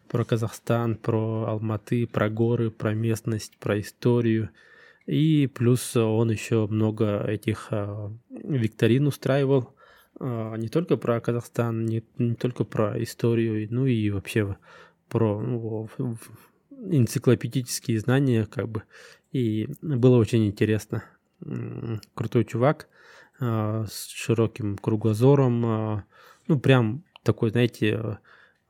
про 0.07 0.23
Казахстан, 0.23 0.95
про 0.95 1.45
Алматы, 1.47 2.07
про 2.07 2.29
горы, 2.29 2.71
про 2.71 2.93
местность, 2.93 3.57
про 3.57 3.79
историю. 3.79 4.49
И 5.05 5.47
плюс 5.47 5.95
он 5.95 6.31
еще 6.31 6.67
много 6.67 7.23
этих 7.25 7.67
э, 7.71 8.09
викторин 8.29 9.07
устраивал, 9.07 9.75
э, 10.19 10.55
не 10.57 10.69
только 10.69 10.97
про 10.97 11.19
Казахстан, 11.19 11.85
не, 11.85 12.03
не 12.17 12.35
только 12.35 12.63
про 12.63 13.01
историю, 13.01 13.67
ну 13.71 13.85
и 13.85 14.09
вообще 14.09 14.57
про 15.09 15.39
ну, 15.41 15.89
энциклопедические 16.69 17.99
знания, 17.99 18.45
как 18.45 18.69
бы. 18.69 18.83
И 19.31 19.69
было 19.81 20.17
очень 20.17 20.47
интересно. 20.47 21.03
Крутой 22.15 22.45
чувак 22.45 22.87
с 23.39 24.07
широким 24.07 24.77
кругозором, 24.77 26.03
ну 26.47 26.59
прям 26.59 27.03
такой, 27.23 27.51
знаете, 27.51 28.19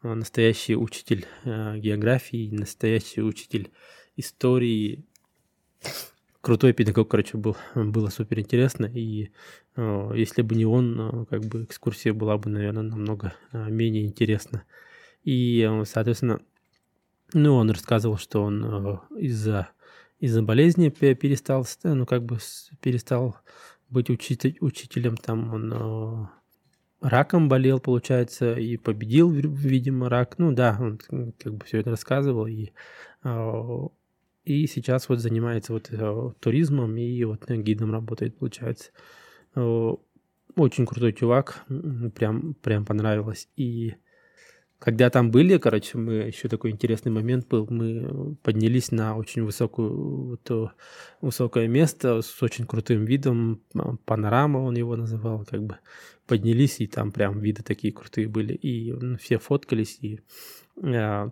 э, 0.04 0.14
настоящий 0.14 0.76
учитель 0.76 1.26
э, 1.44 1.78
географии, 1.78 2.50
настоящий 2.52 3.22
учитель 3.22 3.72
истории. 4.16 5.06
Крутой 6.42 6.74
педагог, 6.74 7.10
короче, 7.10 7.38
был. 7.38 7.58
Было 7.76 8.10
супер 8.10 8.40
интересно. 8.40 8.86
И 8.86 9.32
э, 9.76 10.12
если 10.16 10.42
бы 10.42 10.56
не 10.56 10.66
он, 10.66 11.26
как 11.30 11.46
бы 11.46 11.64
экскурсия 11.64 12.14
была 12.14 12.38
бы, 12.38 12.50
наверное, 12.50 12.84
намного 12.84 13.34
менее 13.52 14.06
интересна. 14.06 14.64
И, 15.24 15.70
соответственно, 15.86 16.40
ну, 17.34 17.56
он 17.56 17.70
рассказывал, 17.70 18.18
что 18.18 18.44
он 18.44 19.02
из-за 19.18 19.70
из-за 20.20 20.42
болезни 20.42 20.90
перестал, 20.90 21.68
ну, 21.84 22.06
как 22.06 22.24
бы 22.24 22.40
перестал 22.82 23.38
быть 23.90 24.10
учитель, 24.10 24.58
учителем, 24.62 25.16
там 25.16 25.54
он 25.54 26.30
раком 27.02 27.50
болел, 27.50 27.80
получается, 27.80 28.54
и 28.54 28.78
победил, 28.78 29.30
видимо, 29.32 30.10
рак. 30.10 30.38
Ну 30.38 30.52
да, 30.52 30.78
он 30.80 31.00
как 31.38 31.56
бы 31.56 31.66
все 31.66 31.80
это 31.80 31.92
рассказывал. 31.92 32.48
И, 32.48 32.72
а, 33.24 33.88
и 34.44 34.68
сейчас 34.68 35.10
вот 35.10 35.20
занимается 35.20 35.74
вот 35.74 35.90
э, 35.92 36.32
туризмом 36.40 36.98
и 36.98 37.24
вот 37.24 37.50
гидом 37.50 37.92
работает, 37.92 38.38
получается. 38.38 38.92
Очень 39.56 40.86
крутой 40.86 41.14
чувак, 41.14 41.66
прям, 42.16 42.56
прям 42.56 42.86
понравилось. 42.86 43.48
И 43.56 43.96
когда 44.80 45.10
там 45.10 45.32
были, 45.32 45.58
короче, 45.58 45.98
мы 45.98 46.14
еще 46.14 46.50
такой 46.50 46.72
интересный 46.72 47.12
момент 47.12 47.48
был, 47.48 47.68
мы 47.70 48.36
поднялись 48.44 48.92
на 48.92 49.18
очень 49.18 49.44
высокую, 49.44 50.38
вот, 50.48 50.74
высокое 51.22 51.68
место 51.68 52.22
с 52.22 52.42
очень 52.42 52.66
крутым 52.66 53.06
видом, 53.06 53.62
панорама 54.06 54.60
он 54.60 54.76
его 54.76 54.96
называл, 54.96 55.46
как 55.46 55.64
бы 55.64 55.78
поднялись, 56.28 56.80
и 56.80 56.88
там 56.88 57.12
прям 57.12 57.40
виды 57.40 57.64
такие 57.64 57.94
крутые 57.94 58.28
были, 58.28 58.54
и 58.54 59.16
все 59.18 59.40
фоткались, 59.40 59.98
и 60.02 60.20
э, 60.84 61.30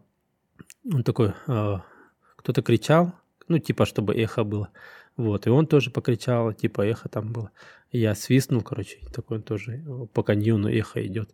он 0.91 1.03
такой, 1.03 1.33
э, 1.47 1.75
кто-то 2.37 2.61
кричал, 2.61 3.13
ну, 3.47 3.59
типа, 3.59 3.85
чтобы 3.85 4.15
эхо 4.15 4.43
было, 4.43 4.69
вот, 5.17 5.47
и 5.47 5.49
он 5.49 5.67
тоже 5.67 5.91
покричал, 5.91 6.53
типа, 6.53 6.81
эхо 6.81 7.09
там 7.09 7.31
было. 7.31 7.51
Я 7.91 8.15
свистнул, 8.15 8.61
короче, 8.61 8.99
такой 9.13 9.37
он 9.37 9.43
тоже 9.43 9.83
по 10.13 10.23
каньону 10.23 10.69
эхо 10.69 11.05
идет. 11.05 11.33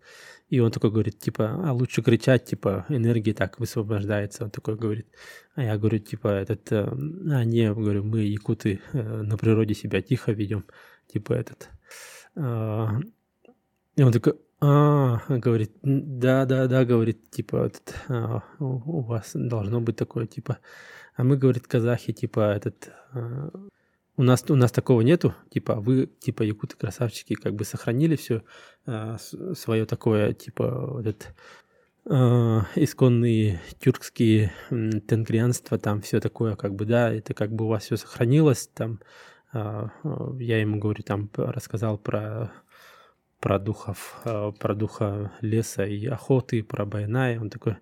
И 0.50 0.60
он 0.60 0.70
такой 0.70 0.92
говорит, 0.92 1.18
типа, 1.18 1.60
а 1.66 1.74
лучше 1.74 2.04
кричать, 2.04 2.46
типа, 2.46 2.86
энергия 2.90 3.34
так 3.34 3.60
высвобождается. 3.60 4.44
Он 4.44 4.52
такой 4.52 4.76
говорит. 4.76 5.08
А 5.56 5.64
я 5.64 5.78
говорю, 5.78 5.98
типа, 6.00 6.28
этот, 6.28 6.72
э, 6.72 6.84
а 6.84 7.46
не, 7.46 7.74
говорю, 7.74 8.04
мы, 8.04 8.20
якуты, 8.20 8.82
э, 8.92 9.22
на 9.22 9.38
природе 9.38 9.74
себя 9.74 10.02
тихо 10.02 10.34
ведем. 10.34 10.66
Типа, 11.08 11.34
этот. 11.34 11.70
А, 12.36 13.00
и 13.96 14.04
он 14.04 14.12
такой, 14.12 14.34
а, 14.60 15.22
говорит, 15.28 15.72
да, 15.82 16.46
да, 16.46 16.68
да, 16.68 16.86
говорит, 16.86 17.30
типа, 17.32 17.66
этот, 17.66 17.96
а, 18.08 18.44
у 18.60 19.02
вас 19.02 19.32
должно 19.34 19.82
быть 19.82 19.96
такое, 19.96 20.28
типа, 20.28 20.60
а 21.16 21.24
мы, 21.24 21.36
говорит, 21.36 21.68
казахи, 21.68 22.14
типа, 22.14 22.54
этот, 22.56 22.92
а, 23.12 23.50
у 24.18 24.24
нас, 24.24 24.46
у 24.50 24.56
нас 24.56 24.72
такого 24.72 25.02
нету, 25.02 25.34
типа, 25.50 25.76
вы, 25.76 26.06
типа, 26.06 26.44
якуты 26.44 26.78
красавчики, 26.78 27.34
как 27.34 27.56
бы 27.56 27.66
сохранили 27.66 28.16
все 28.16 28.44
а, 28.86 29.18
свое 29.56 29.86
такое, 29.86 30.34
типа, 30.34 30.92
вот 30.92 31.08
это, 31.08 31.26
а, 32.06 32.68
исконные 32.76 33.62
тюркские 33.80 34.54
тенгрианства, 34.70 35.80
там 35.80 36.02
все 36.02 36.20
такое, 36.20 36.56
как 36.56 36.76
бы, 36.76 36.86
да, 36.86 37.12
это 37.12 37.34
как 37.34 37.52
бы 37.52 37.66
у 37.66 37.68
вас 37.70 37.86
все 37.86 37.98
сохранилось, 37.98 38.68
там, 38.68 39.00
а, 39.54 39.90
я 40.40 40.62
ему 40.62 40.78
говорю, 40.78 41.04
там, 41.04 41.30
рассказал 41.36 41.98
про 41.98 42.52
про 43.42 43.60
духов, 43.60 44.22
а, 44.24 44.52
про 44.52 44.76
духа 44.76 45.32
леса 45.42 45.86
и 45.86 46.06
охоты, 46.06 46.64
про 46.64 46.86
Байная, 46.86 47.42
он 47.42 47.50
такой, 47.50 47.76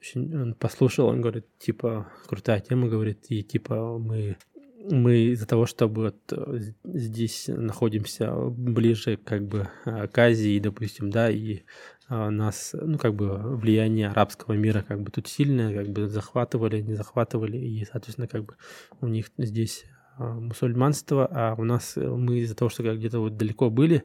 очень, 0.00 0.36
он 0.40 0.54
послушал, 0.54 1.08
он 1.08 1.20
говорит, 1.20 1.46
типа, 1.58 2.06
крутая 2.28 2.60
тема, 2.60 2.88
говорит, 2.88 3.24
и 3.28 3.42
типа 3.42 3.98
мы 3.98 4.36
мы 4.82 5.32
из-за 5.32 5.46
того, 5.46 5.66
что 5.66 5.88
вот 5.88 6.16
э, 6.32 6.58
здесь 6.84 7.44
находимся 7.48 8.34
ближе 8.34 9.18
как 9.18 9.46
бы 9.46 9.68
к 9.84 10.16
Азии, 10.16 10.58
допустим, 10.58 11.10
да, 11.10 11.30
и 11.30 11.60
нас, 12.08 12.70
ну, 12.72 12.98
как 12.98 13.14
бы 13.14 13.36
влияние 13.56 14.08
арабского 14.08 14.54
мира 14.54 14.82
как 14.86 15.02
бы 15.02 15.10
тут 15.12 15.28
сильное, 15.28 15.74
как 15.74 15.92
бы 15.92 16.08
захватывали, 16.08 16.80
не 16.80 16.94
захватывали, 16.94 17.58
и, 17.58 17.84
соответственно, 17.84 18.26
как 18.26 18.46
бы 18.46 18.56
у 19.00 19.06
них 19.06 19.26
здесь 19.38 19.84
а, 20.20 20.34
мусульманство, 20.34 21.26
а 21.30 21.54
у 21.56 21.64
нас 21.64 21.96
э, 21.96 22.06
мы 22.06 22.40
из-за 22.40 22.54
того, 22.54 22.68
что 22.68 22.82
где-то 22.82 23.20
вот 23.20 23.38
далеко 23.38 23.70
были, 23.70 24.04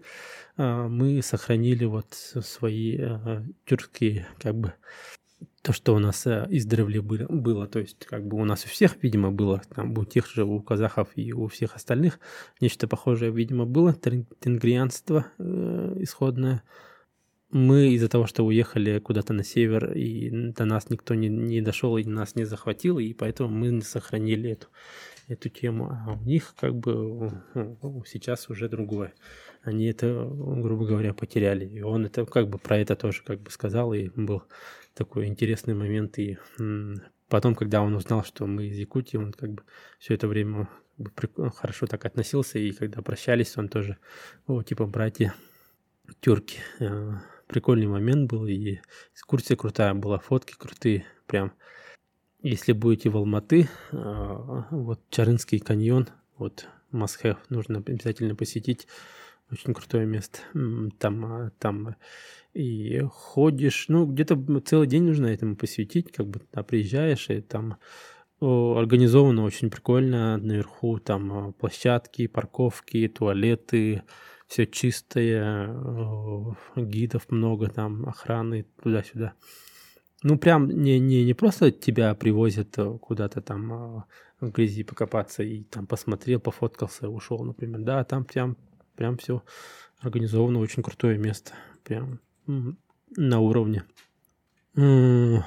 а, 0.55 0.87
мы 0.87 1.21
сохранили 1.21 1.83
вот 1.83 2.13
свои 2.13 2.97
тюркские 3.65 4.25
как 4.39 4.55
бы 4.55 4.73
то, 5.61 5.73
что 5.73 5.95
у 5.95 5.99
нас 5.99 6.25
э, 6.27 6.47
издревле 6.51 7.01
было, 7.01 7.67
то 7.67 7.79
есть 7.79 8.05
как 8.05 8.25
бы 8.25 8.37
у 8.37 8.45
нас 8.45 8.63
у 8.65 8.69
всех, 8.69 9.01
видимо, 9.01 9.31
было, 9.31 9.61
там 9.73 9.97
у 9.97 10.05
тех 10.05 10.27
же, 10.27 10.45
у 10.45 10.61
казахов 10.61 11.09
и 11.15 11.33
у 11.33 11.47
всех 11.47 11.75
остальных 11.75 12.19
нечто 12.61 12.87
похожее, 12.87 13.31
видимо, 13.31 13.65
было, 13.65 13.93
тенгрианство 13.93 15.25
э, 15.37 15.95
исходное. 15.99 16.63
Мы 17.49 17.93
из-за 17.93 18.09
того, 18.09 18.27
что 18.27 18.45
уехали 18.45 18.99
куда-то 18.99 19.33
на 19.33 19.43
север, 19.43 19.91
и 19.93 20.51
до 20.51 20.65
нас 20.65 20.89
никто 20.89 21.15
не, 21.15 21.29
не 21.29 21.61
дошел 21.61 21.97
и 21.97 22.03
нас 22.03 22.35
не 22.35 22.45
захватил, 22.45 22.99
и 22.99 23.13
поэтому 23.13 23.49
мы 23.49 23.81
сохранили 23.81 24.51
эту, 24.51 24.67
эту 25.27 25.49
тему. 25.49 25.89
А 25.89 26.13
у 26.13 26.23
них 26.23 26.53
как 26.59 26.75
бы 26.75 27.43
сейчас 28.05 28.49
уже 28.49 28.69
другое. 28.69 29.13
Они 29.63 29.87
это, 29.87 30.07
грубо 30.29 30.85
говоря, 30.85 31.13
потеряли. 31.13 31.65
И 31.65 31.81
он 31.81 32.05
это 32.05 32.25
как 32.25 32.49
бы 32.49 32.57
про 32.57 32.77
это 32.77 32.95
тоже 32.95 33.23
как 33.23 33.41
бы 33.41 33.49
сказал, 33.51 33.93
и 33.93 34.09
был 34.09 34.43
такой 34.93 35.27
интересный 35.27 35.73
момент. 35.73 36.19
И 36.19 36.37
потом, 37.27 37.55
когда 37.55 37.81
он 37.81 37.95
узнал, 37.95 38.23
что 38.23 38.45
мы 38.45 38.67
из 38.67 38.77
Якутии, 38.77 39.17
он 39.17 39.33
как 39.33 39.51
бы 39.51 39.63
все 39.99 40.13
это 40.13 40.27
время 40.27 40.69
бы, 40.97 41.11
хорошо 41.51 41.87
так 41.87 42.05
относился. 42.05 42.59
И 42.59 42.71
когда 42.71 43.01
прощались, 43.01 43.57
он 43.57 43.69
тоже, 43.69 43.97
о, 44.47 44.63
типа, 44.63 44.85
братья 44.85 45.33
тюрки. 46.21 46.59
А, 46.79 47.21
прикольный 47.47 47.87
момент 47.87 48.29
был. 48.29 48.45
И 48.45 48.79
экскурсия 49.13 49.55
крутая 49.55 49.93
была, 49.93 50.19
фотки 50.19 50.55
крутые. 50.57 51.05
Прям, 51.27 51.53
если 52.45 52.73
будете 52.73 53.09
в 53.09 53.17
Алматы, 53.17 53.67
а, 53.91 54.67
вот 54.69 55.01
Чарынский 55.09 55.59
каньон, 55.59 56.09
вот 56.37 56.67
Масхев 56.91 57.37
нужно 57.49 57.79
обязательно 57.79 58.35
посетить. 58.35 58.87
Очень 59.51 59.73
крутое 59.73 60.05
место. 60.05 60.39
Там, 60.99 61.25
а, 61.25 61.51
там 61.57 61.95
и 62.53 63.01
ходишь, 63.09 63.85
ну, 63.87 64.05
где-то 64.05 64.61
целый 64.61 64.87
день 64.87 65.03
нужно 65.03 65.25
этому 65.25 65.55
посвятить, 65.55 66.11
как 66.11 66.27
бы 66.27 66.39
туда 66.39 66.61
приезжаешь, 66.61 67.29
и 67.31 67.41
там 67.41 67.77
организовано 68.39 69.43
очень 69.43 69.71
прикольно 69.71 70.37
наверху, 70.37 70.99
там 70.99 71.33
а, 71.33 71.51
площадки, 71.53 72.27
парковки, 72.27 73.07
туалеты, 73.07 74.03
все 74.45 74.67
чистое, 74.67 75.75
гидов 76.75 77.31
много, 77.31 77.69
там 77.69 78.07
охраны 78.07 78.67
туда-сюда. 78.83 79.33
Ну, 80.27 80.39
прям 80.39 80.67
не, 80.67 80.97
не, 80.97 81.23
не 81.23 81.35
просто 81.35 81.71
тебя 81.71 82.15
привозят 82.15 82.79
э, 82.79 82.97
куда-то 82.99 83.41
там 83.41 83.73
а, 83.73 84.05
в 84.39 84.49
грязи 84.49 84.83
покопаться 84.83 85.43
и 85.43 85.61
там 85.65 85.85
посмотрел, 85.85 86.39
пофоткался, 86.39 87.09
ушел, 87.09 87.43
например. 87.43 87.81
Да, 87.81 88.03
там 88.03 88.25
прям, 88.25 88.57
прям 88.95 89.17
все 89.17 89.43
организовано, 89.99 90.57
очень 90.57 90.81
крутое 90.81 91.19
место. 91.19 91.51
Прям 91.83 92.19
на 93.15 93.39
уровне. 93.39 93.83
Ну 94.73 95.43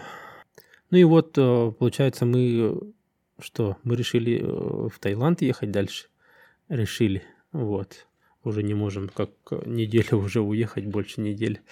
и 0.93 1.03
вот, 1.03 1.37
э, 1.37 1.73
получается, 1.77 2.25
мы 2.25 2.95
что? 3.41 3.79
Мы 3.83 3.97
решили 3.97 4.41
э, 4.41 4.89
в 4.89 4.97
Таиланд 5.01 5.43
ехать 5.43 5.73
дальше. 5.73 6.07
Решили. 6.69 7.25
Вот. 7.51 8.07
Уже 8.45 8.63
не 8.63 8.75
можем, 8.75 9.09
как 9.09 9.31
неделю 9.67 10.19
уже 10.25 10.41
уехать, 10.41 10.87
больше 10.87 11.21
недели. 11.21 11.63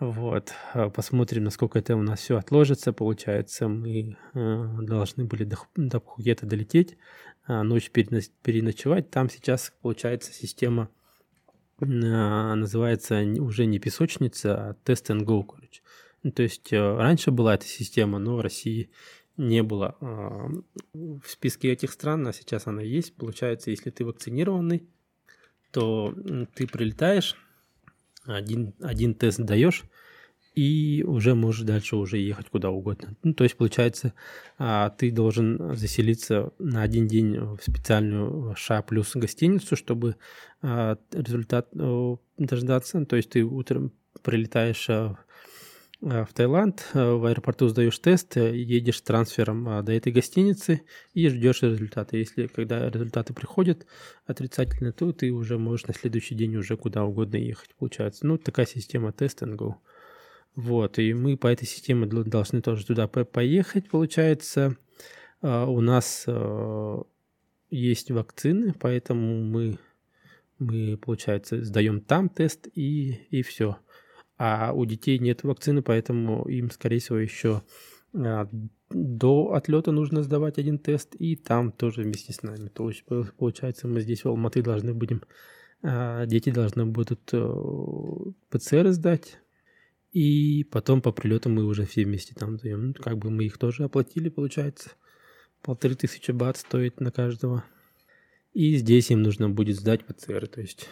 Вот. 0.00 0.52
А 0.74 0.90
посмотрим, 0.90 1.44
насколько 1.44 1.78
это 1.78 1.96
у 1.96 2.02
нас 2.02 2.20
все 2.20 2.36
отложится. 2.36 2.92
Получается, 2.92 3.68
мы 3.68 4.16
э, 4.34 4.68
должны 4.82 5.24
были 5.24 5.44
до, 5.44 6.00
Пхукета 6.00 6.46
долететь, 6.46 6.96
а 7.46 7.64
ночь 7.64 7.90
переночевать. 7.90 9.10
Там 9.10 9.28
сейчас, 9.28 9.72
получается, 9.82 10.32
система 10.32 10.88
а, 11.80 12.54
называется 12.54 13.22
уже 13.40 13.66
не 13.66 13.78
песочница, 13.78 14.54
а 14.54 14.76
Test 14.84 15.06
and 15.08 15.24
Go, 15.24 15.44
короче. 15.44 15.82
Ну, 16.22 16.32
то 16.32 16.42
есть 16.42 16.72
раньше 16.72 17.30
была 17.30 17.54
эта 17.54 17.66
система, 17.66 18.18
но 18.18 18.36
в 18.36 18.40
России 18.40 18.90
не 19.36 19.62
было 19.62 19.96
а, 20.00 20.48
в 20.92 21.26
списке 21.26 21.72
этих 21.72 21.92
стран, 21.92 22.26
а 22.26 22.32
сейчас 22.32 22.66
она 22.66 22.82
есть. 22.82 23.14
Получается, 23.14 23.70
если 23.70 23.90
ты 23.90 24.04
вакцинированный, 24.04 24.88
то 25.72 26.14
ты 26.54 26.66
прилетаешь, 26.66 27.36
один, 28.28 28.74
один 28.80 29.14
тест 29.14 29.40
даешь, 29.40 29.84
и 30.54 31.04
уже 31.06 31.34
можешь 31.34 31.62
дальше 31.62 31.96
уже 31.96 32.18
ехать 32.18 32.48
куда 32.50 32.70
угодно. 32.70 33.16
Ну, 33.22 33.32
то 33.32 33.44
есть, 33.44 33.56
получается, 33.56 34.12
а, 34.58 34.90
ты 34.90 35.12
должен 35.12 35.76
заселиться 35.76 36.52
на 36.58 36.82
один 36.82 37.06
день 37.06 37.38
в 37.38 37.60
специальную 37.62 38.56
ША 38.56 38.82
плюс 38.82 39.14
гостиницу, 39.14 39.76
чтобы 39.76 40.16
а, 40.60 40.98
результат 41.12 41.68
дождаться. 42.38 43.04
То 43.04 43.16
есть, 43.16 43.30
ты 43.30 43.44
утром 43.44 43.92
прилетаешь 44.22 44.90
а, 44.90 45.16
в 46.00 46.28
Таиланд, 46.32 46.86
в 46.94 47.26
аэропорту 47.26 47.68
сдаешь 47.68 47.98
тест, 47.98 48.36
едешь 48.36 49.00
трансфером 49.00 49.84
до 49.84 49.92
этой 49.92 50.12
гостиницы 50.12 50.82
и 51.12 51.28
ждешь 51.28 51.62
результаты. 51.62 52.18
Если 52.18 52.46
когда 52.46 52.88
результаты 52.88 53.34
приходят 53.34 53.84
отрицательно, 54.24 54.92
то 54.92 55.12
ты 55.12 55.32
уже 55.32 55.58
можешь 55.58 55.86
на 55.86 55.94
следующий 55.94 56.36
день 56.36 56.54
уже 56.56 56.76
куда 56.76 57.04
угодно 57.04 57.36
ехать, 57.36 57.74
получается. 57.74 58.26
Ну, 58.26 58.38
такая 58.38 58.66
система 58.66 59.12
тест 59.12 59.42
and 59.42 59.56
go. 59.56 59.74
Вот, 60.54 60.98
и 60.98 61.14
мы 61.14 61.36
по 61.36 61.48
этой 61.48 61.66
системе 61.66 62.06
должны 62.06 62.62
тоже 62.62 62.86
туда 62.86 63.08
поехать, 63.08 63.88
получается. 63.88 64.76
А, 65.40 65.66
у 65.66 65.80
нас 65.80 66.26
есть 67.70 68.10
вакцины, 68.10 68.74
поэтому 68.78 69.42
мы, 69.42 69.78
мы, 70.58 70.96
получается, 70.96 71.64
сдаем 71.64 72.00
там 72.00 72.28
тест 72.28 72.68
и, 72.74 73.26
и 73.30 73.42
все. 73.42 73.78
А 74.38 74.72
у 74.72 74.84
детей 74.84 75.18
нет 75.18 75.42
вакцины, 75.42 75.82
поэтому 75.82 76.48
им, 76.48 76.70
скорее 76.70 77.00
всего, 77.00 77.18
еще 77.18 77.62
а, 78.14 78.48
до 78.90 79.52
отлета 79.52 79.92
нужно 79.92 80.22
сдавать 80.22 80.58
один 80.58 80.78
тест, 80.78 81.14
и 81.18 81.36
там 81.36 81.72
тоже 81.72 82.02
вместе 82.02 82.32
с 82.32 82.42
нами. 82.42 82.68
То 82.68 82.88
есть, 82.88 83.04
получается, 83.36 83.88
мы 83.88 84.00
здесь 84.00 84.24
в 84.24 84.28
Алматы 84.28 84.62
должны 84.62 84.94
будем, 84.94 85.22
дети 85.82 86.50
должны 86.50 86.86
будут 86.86 87.20
э, 87.32 87.54
ПЦР 88.50 88.92
сдать, 88.92 89.38
и 90.12 90.64
потом 90.70 91.02
по 91.02 91.12
прилету 91.12 91.50
мы 91.50 91.64
уже 91.64 91.84
все 91.84 92.04
вместе 92.04 92.34
там 92.34 92.56
даем. 92.56 92.88
Ну, 92.88 92.94
как 92.94 93.18
бы 93.18 93.30
мы 93.30 93.44
их 93.44 93.58
тоже 93.58 93.84
оплатили, 93.84 94.28
получается. 94.28 94.90
Полторы 95.62 95.94
тысячи 95.96 96.30
бат 96.30 96.56
стоит 96.56 97.00
на 97.00 97.10
каждого. 97.10 97.64
И 98.54 98.76
здесь 98.76 99.10
им 99.10 99.22
нужно 99.22 99.50
будет 99.50 99.76
сдать 99.76 100.04
ПЦР. 100.06 100.48
То 100.48 100.60
есть, 100.60 100.88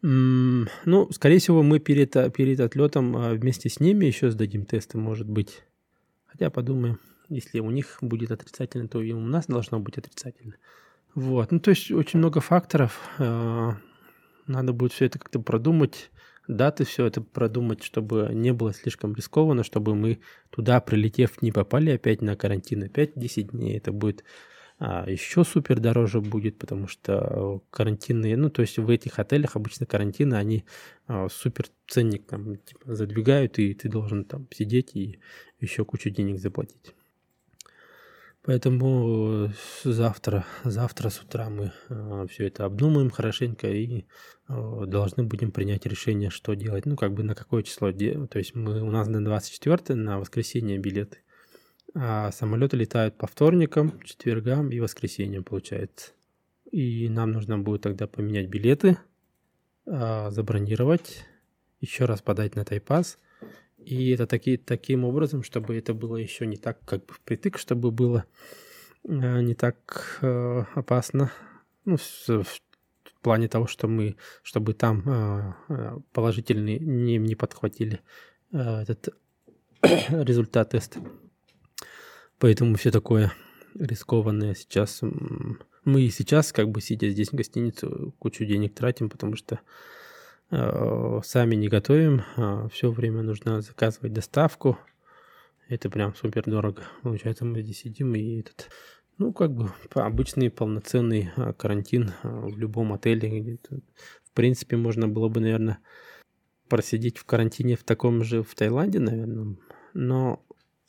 ну, 0.00 1.10
скорее 1.10 1.38
всего, 1.38 1.62
мы 1.62 1.80
перед, 1.80 2.12
перед 2.32 2.60
отлетом 2.60 3.16
а, 3.16 3.34
вместе 3.34 3.68
с 3.68 3.80
ними 3.80 4.06
еще 4.06 4.30
сдадим 4.30 4.64
тесты, 4.64 4.96
может 4.96 5.28
быть. 5.28 5.64
Хотя 6.26 6.50
подумаем, 6.50 7.00
если 7.28 7.60
у 7.60 7.70
них 7.70 7.98
будет 8.00 8.30
отрицательно, 8.30 8.88
то 8.88 9.02
и 9.02 9.12
у 9.12 9.20
нас 9.20 9.46
должно 9.46 9.80
быть 9.80 9.98
отрицательно. 9.98 10.54
Вот, 11.14 11.50
ну 11.50 11.58
то 11.58 11.70
есть 11.70 11.90
очень 11.90 12.20
много 12.20 12.40
факторов. 12.40 13.00
А, 13.18 13.76
надо 14.46 14.72
будет 14.72 14.92
все 14.92 15.06
это 15.06 15.18
как-то 15.18 15.40
продумать 15.40 16.10
даты, 16.48 16.84
все 16.84 17.06
это 17.06 17.20
продумать, 17.20 17.82
чтобы 17.82 18.30
не 18.32 18.52
было 18.52 18.72
слишком 18.72 19.14
рискованно, 19.14 19.62
чтобы 19.62 19.94
мы 19.94 20.20
туда, 20.50 20.80
прилетев, 20.80 21.42
не 21.42 21.52
попали 21.52 21.90
опять 21.90 22.22
на 22.22 22.36
карантин, 22.36 22.84
опять 22.84 23.12
10 23.14 23.48
дней. 23.48 23.76
Это 23.76 23.92
будет 23.92 24.24
а, 24.78 25.10
еще 25.10 25.44
супер 25.44 25.80
дороже 25.80 26.20
будет, 26.20 26.58
потому 26.58 26.86
что 26.86 27.62
карантинные, 27.70 28.36
ну, 28.36 28.48
то 28.48 28.62
есть 28.62 28.78
в 28.78 28.88
этих 28.88 29.18
отелях 29.18 29.56
обычно 29.56 29.86
карантины, 29.86 30.34
они 30.34 30.64
а, 31.06 31.28
супер 31.28 31.66
ценник 31.88 32.26
там 32.26 32.56
типа, 32.56 32.94
задвигают, 32.94 33.58
и 33.58 33.74
ты 33.74 33.88
должен 33.88 34.24
там 34.24 34.46
сидеть 34.52 34.94
и 34.94 35.18
еще 35.60 35.84
кучу 35.84 36.10
денег 36.10 36.38
заплатить. 36.38 36.94
Поэтому 38.48 39.50
завтра, 39.84 40.46
завтра 40.64 41.10
с 41.10 41.20
утра 41.20 41.50
мы 41.50 41.72
э, 41.90 42.26
все 42.30 42.46
это 42.46 42.64
обдумаем 42.64 43.10
хорошенько 43.10 43.68
и 43.68 44.06
э, 44.48 44.84
должны 44.86 45.24
будем 45.24 45.50
принять 45.50 45.84
решение, 45.84 46.30
что 46.30 46.54
делать. 46.54 46.86
Ну, 46.86 46.96
как 46.96 47.12
бы 47.12 47.24
на 47.24 47.34
какое 47.34 47.62
число. 47.62 47.92
То 47.92 48.38
есть 48.38 48.54
мы, 48.54 48.80
у 48.80 48.90
нас 48.90 49.06
на 49.06 49.22
24 49.22 50.00
на 50.00 50.18
воскресенье 50.18 50.78
билеты. 50.78 51.18
А 52.00 52.30
самолеты 52.30 52.76
летают 52.76 53.18
по 53.18 53.26
вторникам, 53.26 54.00
четвергам 54.02 54.70
и 54.70 54.78
воскресеньям, 54.78 55.42
получается. 55.42 56.12
И 56.70 57.08
нам 57.08 57.32
нужно 57.32 57.58
будет 57.58 57.82
тогда 57.82 58.06
поменять 58.06 58.48
билеты, 58.48 58.98
э, 59.86 60.30
забронировать, 60.30 61.24
еще 61.80 62.04
раз 62.04 62.22
подать 62.22 62.54
на 62.54 62.64
тайпас– 62.64 63.18
и 63.78 64.10
это 64.10 64.26
таки, 64.26 64.56
таким 64.56 65.04
образом, 65.04 65.42
чтобы 65.42 65.76
это 65.76 65.94
было 65.94 66.16
еще 66.16 66.46
не 66.46 66.56
так 66.56 66.78
как 66.84 67.06
бы 67.06 67.14
впритык, 67.14 67.58
чтобы 67.58 67.90
было 67.90 68.24
э, 69.04 69.40
не 69.40 69.54
так 69.54 70.18
э, 70.20 70.64
опасно. 70.74 71.32
Ну, 71.84 71.96
в, 71.96 72.28
в 72.28 72.60
плане 73.22 73.48
того, 73.48 73.66
что 73.66 73.88
мы, 73.88 74.16
чтобы 74.42 74.74
там 74.74 75.04
э 75.68 76.00
положительные 76.12 76.78
не, 76.78 77.16
не 77.16 77.34
подхватили 77.34 78.00
э, 78.52 78.82
этот 78.82 79.08
результат 80.08 80.70
теста. 80.70 81.00
Поэтому 82.38 82.76
все 82.76 82.90
такое 82.90 83.32
рискованное 83.74 84.54
сейчас. 84.54 85.00
Мы 85.84 86.02
и 86.02 86.10
сейчас, 86.10 86.52
как 86.52 86.70
бы 86.70 86.80
сидя 86.80 87.08
здесь 87.08 87.30
в 87.30 87.34
гостинице, 87.34 87.88
кучу 88.18 88.44
денег 88.44 88.74
тратим, 88.74 89.08
потому 89.10 89.36
что 89.36 89.60
э, 90.50 91.20
сами 91.24 91.54
не 91.54 91.68
готовим, 91.68 92.22
а 92.36 92.68
все 92.68 92.90
время 92.90 93.22
нужно 93.22 93.60
заказывать 93.60 94.12
доставку. 94.12 94.78
Это 95.68 95.90
прям 95.90 96.14
супер 96.14 96.44
дорого. 96.44 96.82
Получается, 97.02 97.44
мы 97.44 97.62
здесь 97.62 97.80
сидим 97.80 98.14
и 98.14 98.40
этот, 98.40 98.70
ну, 99.18 99.32
как 99.32 99.52
бы 99.52 99.70
обычный 99.94 100.50
полноценный 100.50 101.30
а, 101.36 101.52
карантин 101.52 102.12
а, 102.22 102.46
в 102.46 102.58
любом 102.58 102.92
отеле. 102.94 103.40
Где-то. 103.40 103.80
В 104.24 104.32
принципе, 104.32 104.76
можно 104.76 105.08
было 105.08 105.28
бы, 105.28 105.40
наверное, 105.40 105.78
просидеть 106.68 107.18
в 107.18 107.24
карантине 107.24 107.76
в 107.76 107.84
таком 107.84 108.24
же 108.24 108.42
в 108.42 108.54
Таиланде, 108.54 108.98
наверное, 108.98 109.56
но, 109.92 110.42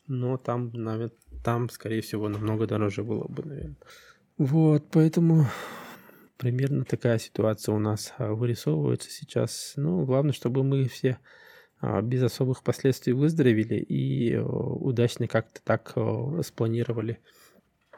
но 0.08 0.38
там, 0.38 0.72
наверное, 0.74 1.12
там, 1.44 1.70
скорее 1.70 2.02
всего, 2.02 2.30
намного 2.30 2.68
дороже 2.68 3.04
было 3.04 3.26
бы, 3.28 3.44
наверное. 3.44 3.78
Вот, 4.38 4.86
поэтому 4.92 5.48
примерно 6.38 6.86
такая 6.86 7.20
ситуация 7.20 7.76
у 7.76 7.80
нас 7.80 8.14
а, 8.18 8.34
вырисовывается 8.34 9.10
сейчас. 9.10 9.74
Ну, 9.76 10.06
главное, 10.06 10.34
чтобы 10.34 10.64
мы 10.64 10.88
все 10.88 11.20
а, 11.82 12.02
без 12.02 12.24
особых 12.24 12.64
последствий 12.64 13.14
выздоровели 13.14 13.76
и 13.76 14.38
удачно 14.38 15.28
как-то 15.28 15.62
так 15.64 15.96
спланировали 16.46 17.20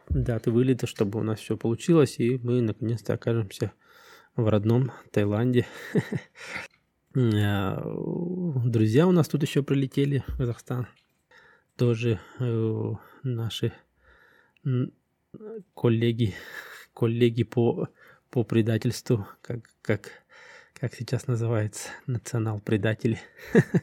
даты 0.10 0.52
вылета, 0.52 0.88
чтобы 0.88 1.20
у 1.20 1.24
нас 1.24 1.40
все 1.40 1.58
получилось, 1.58 2.20
и 2.20 2.38
мы 2.38 2.62
наконец-то 2.62 3.14
окажемся 3.14 3.72
в 4.36 4.48
родном 4.48 4.92
Таиланде. 5.12 5.66
А, 7.16 7.84
друзья 8.66 9.08
у 9.08 9.12
нас 9.12 9.28
тут 9.28 9.44
еще 9.44 9.64
прилетели 9.64 10.24
в 10.28 10.38
Казахстан. 10.38 10.88
Тоже 11.82 12.20
э, 12.38 12.94
наши 13.24 13.74
коллеги, 15.74 16.36
коллеги 16.94 17.42
по, 17.42 17.90
по 18.30 18.44
предательству, 18.44 19.26
как, 19.42 19.62
как, 19.82 20.12
как 20.76 20.94
сейчас 20.94 21.26
называется, 21.26 21.90
национал-предатели. 22.06 23.20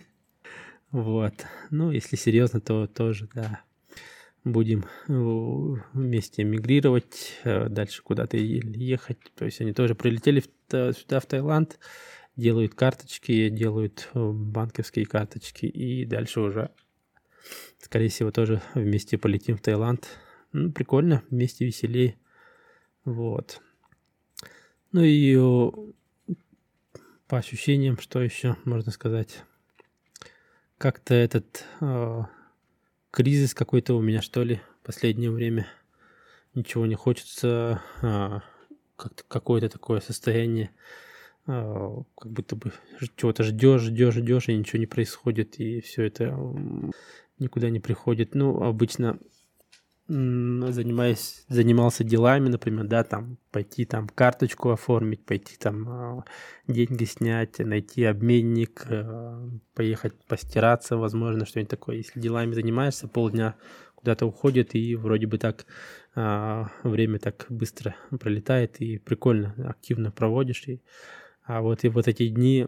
Вот. 0.93 1.35
Ну, 1.71 1.91
если 1.91 2.15
серьезно, 2.15 2.61
то 2.61 2.87
тоже, 2.87 3.29
да, 3.35 3.63
будем 4.45 4.85
э, 5.09 5.13
вместе 5.93 6.45
мигрировать, 6.45 7.33
э, 7.43 7.69
дальше 7.69 8.03
куда-то 8.05 8.37
ехать. 8.37 9.19
То 9.35 9.45
есть 9.45 9.61
они 9.61 9.73
тоже 9.73 9.97
прилетели 9.97 10.41
сюда, 10.71 11.19
в 11.19 11.27
Таиланд, 11.27 11.81
делают 12.37 12.77
карточки, 12.77 13.49
делают 13.49 14.09
банковские 14.15 15.05
карточки 15.05 15.67
и 15.67 16.05
дальше 16.07 16.41
уже, 16.41 16.71
скорее 17.79 18.09
всего, 18.09 18.31
тоже 18.31 18.63
вместе 18.75 19.19
полетим 19.19 19.57
в 19.57 19.61
Таиланд. 19.61 20.09
Ну, 20.53 20.73
прикольно, 20.73 21.23
вместе 21.31 21.65
веселее. 21.65 22.17
Вот. 23.05 23.61
Ну 24.93 25.03
и 25.03 25.37
по 27.27 27.39
ощущениям, 27.39 27.99
что 27.99 28.23
еще 28.23 28.57
можно 28.65 28.91
сказать? 28.91 29.43
Как-то 30.79 31.15
этот 31.15 31.65
э, 31.81 32.23
кризис 33.11 33.53
какой-то 33.53 33.95
у 33.95 34.01
меня, 34.01 34.23
что 34.23 34.43
ли, 34.43 34.61
в 34.81 34.87
последнее 34.87 35.31
время. 35.31 35.67
Ничего 36.55 36.87
не 36.87 36.95
хочется, 36.95 37.83
э, 38.01 38.41
как-то 38.97 39.25
какое-то 39.29 39.69
такое 39.69 40.01
состояние 40.01 40.71
а, 41.49 42.03
как 42.19 42.31
будто 42.31 42.57
бы 42.57 42.73
чего-то 43.17 43.43
ждешь, 43.43 43.81
ждешь, 43.81 44.15
ждешь, 44.15 44.49
и 44.49 44.55
ничего 44.55 44.79
не 44.79 44.87
происходит, 44.87 45.59
и 45.59 45.81
все 45.81 46.05
это 46.05 46.37
никуда 47.39 47.71
не 47.71 47.81
приходит. 47.81 48.35
Ну, 48.35 48.63
обычно 48.63 49.19
занимаясь, 50.09 51.45
занимался 51.49 52.03
делами, 52.03 52.49
например, 52.49 52.87
да, 52.87 53.05
там 53.05 53.37
пойти 53.51 53.85
там 53.85 54.09
карточку 54.09 54.71
оформить, 54.71 55.27
пойти 55.27 55.59
там 55.59 55.87
а, 55.87 56.25
деньги 56.67 57.05
снять, 57.05 57.59
найти 57.59 58.05
обменник, 58.05 58.87
э, 58.89 59.51
поехать 59.75 60.15
постираться, 60.25 60.97
возможно, 60.97 61.45
что-нибудь 61.45 61.69
такое. 61.69 61.97
Если 61.97 62.21
делами 62.21 62.55
занимаешься, 62.55 63.07
полдня 63.07 63.57
куда-то 63.97 64.25
уходит, 64.25 64.75
и 64.75 64.97
вроде 64.97 65.27
бы 65.27 65.37
так 65.37 65.67
а, 66.15 66.71
время 66.85 67.19
так 67.19 67.45
быстро 67.51 67.95
пролетает, 68.19 68.81
и 68.81 68.97
прикольно, 68.97 69.55
активно 69.69 70.11
проводишь, 70.11 70.69
и 70.69 70.81
а 71.45 71.61
вот 71.61 71.85
и 71.85 71.89
вот 71.89 72.09
эти 72.09 72.29
дни, 72.29 72.67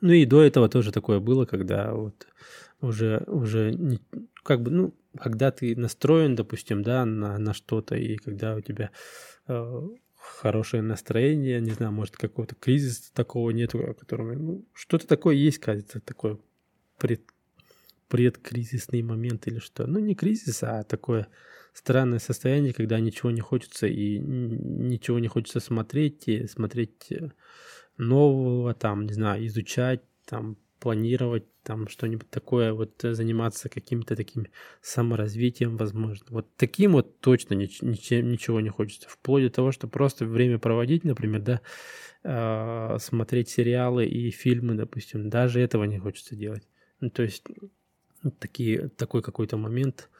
ну 0.00 0.12
и 0.12 0.24
до 0.24 0.42
этого 0.42 0.68
тоже 0.68 0.92
такое 0.92 1.20
было, 1.20 1.44
когда 1.44 1.92
вот 1.92 2.26
уже, 2.80 3.24
уже 3.26 3.72
не, 3.72 4.00
как 4.42 4.62
бы, 4.62 4.70
ну, 4.70 4.94
когда 5.18 5.50
ты 5.50 5.74
настроен, 5.76 6.34
допустим, 6.34 6.82
да, 6.82 7.04
на, 7.04 7.38
на 7.38 7.54
что-то, 7.54 7.96
и 7.96 8.16
когда 8.16 8.54
у 8.54 8.60
тебя 8.60 8.90
э, 9.48 9.82
хорошее 10.14 10.82
настроение, 10.82 11.60
не 11.60 11.70
знаю, 11.70 11.92
может, 11.92 12.16
какого-то 12.16 12.54
кризиса 12.54 13.12
такого 13.14 13.50
нету, 13.50 13.78
о 13.78 13.94
котором, 13.94 14.32
ну, 14.32 14.64
что-то 14.74 15.06
такое 15.06 15.34
есть, 15.34 15.58
кажется, 15.58 16.00
такое 16.00 16.38
пред, 16.98 17.22
предкризисный 18.08 19.02
момент 19.02 19.46
или 19.46 19.58
что. 19.58 19.86
Ну, 19.86 19.98
не 19.98 20.14
кризис, 20.14 20.62
а 20.62 20.82
такое 20.84 21.28
странное 21.72 22.18
состояние, 22.18 22.72
когда 22.72 22.98
ничего 23.00 23.30
не 23.30 23.40
хочется 23.40 23.86
и 23.86 24.18
ничего 24.18 25.18
не 25.18 25.28
хочется 25.28 25.60
смотреть, 25.60 26.28
и 26.28 26.46
смотреть 26.46 27.10
э, 27.10 27.30
нового, 27.98 28.74
там, 28.74 29.06
не 29.06 29.12
знаю, 29.12 29.46
изучать, 29.46 30.02
там, 30.24 30.56
планировать, 30.80 31.44
там, 31.62 31.88
что-нибудь 31.88 32.30
такое, 32.30 32.72
вот 32.72 33.04
э, 33.04 33.14
заниматься 33.14 33.68
каким-то 33.68 34.14
таким 34.14 34.46
саморазвитием, 34.82 35.76
возможно. 35.76 36.26
Вот 36.30 36.46
таким 36.56 36.92
вот 36.92 37.20
точно 37.20 37.54
нич- 37.54 37.82
ничего 37.82 38.60
не 38.60 38.68
хочется. 38.68 39.08
Вплоть 39.08 39.42
до 39.44 39.50
того, 39.50 39.72
что 39.72 39.88
просто 39.88 40.26
время 40.26 40.58
проводить, 40.58 41.04
например, 41.04 41.40
да, 41.40 41.60
э, 42.22 42.98
смотреть 43.00 43.48
сериалы 43.48 44.06
и 44.06 44.30
фильмы, 44.30 44.74
допустим, 44.74 45.28
даже 45.28 45.60
этого 45.60 45.84
не 45.84 45.98
хочется 45.98 46.36
делать. 46.36 46.68
Ну, 47.00 47.10
то 47.10 47.22
есть 47.22 47.42
такие, 48.38 48.88
такой 48.90 49.22
какой-то 49.22 49.56
момент. 49.56 50.10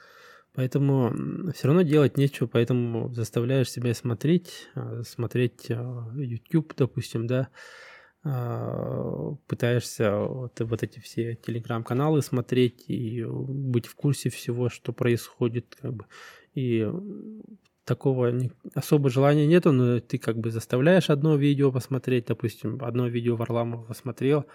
Поэтому 0.57 1.53
все 1.53 1.69
равно 1.69 1.83
делать 1.83 2.17
нечего, 2.17 2.47
поэтому 2.47 3.13
заставляешь 3.13 3.71
себя 3.71 3.93
смотреть, 3.93 4.69
а, 4.75 5.03
смотреть 5.03 5.71
а, 5.71 6.11
YouTube, 6.17 6.73
допустим, 6.75 7.27
да, 7.27 7.49
а, 8.25 9.35
пытаешься 9.47 10.17
вот, 10.17 10.59
вот 10.59 10.83
эти 10.83 10.99
все 10.99 11.35
телеграм-каналы 11.35 12.23
смотреть 12.23 12.89
и 12.89 13.23
быть 13.23 13.87
в 13.87 13.95
курсе 13.95 14.31
всего, 14.31 14.71
что 14.71 14.95
происходит, 14.95 15.77
как 15.79 15.93
бы. 15.93 16.07
И 16.55 16.91
такого 17.85 18.29
не, 18.29 18.51
особо 18.75 19.11
желания 19.11 19.47
нету, 19.47 19.73
но 19.73 20.01
ты 20.01 20.17
как 20.17 20.39
бы 20.39 20.51
заставляешь 20.51 21.11
одно 21.11 21.37
видео 21.37 21.71
посмотреть, 21.71 22.29
допустим, 22.29 22.83
одно 22.83 23.09
видео 23.09 23.37
Варламова 23.37 23.83
посмотрел, 23.83 24.47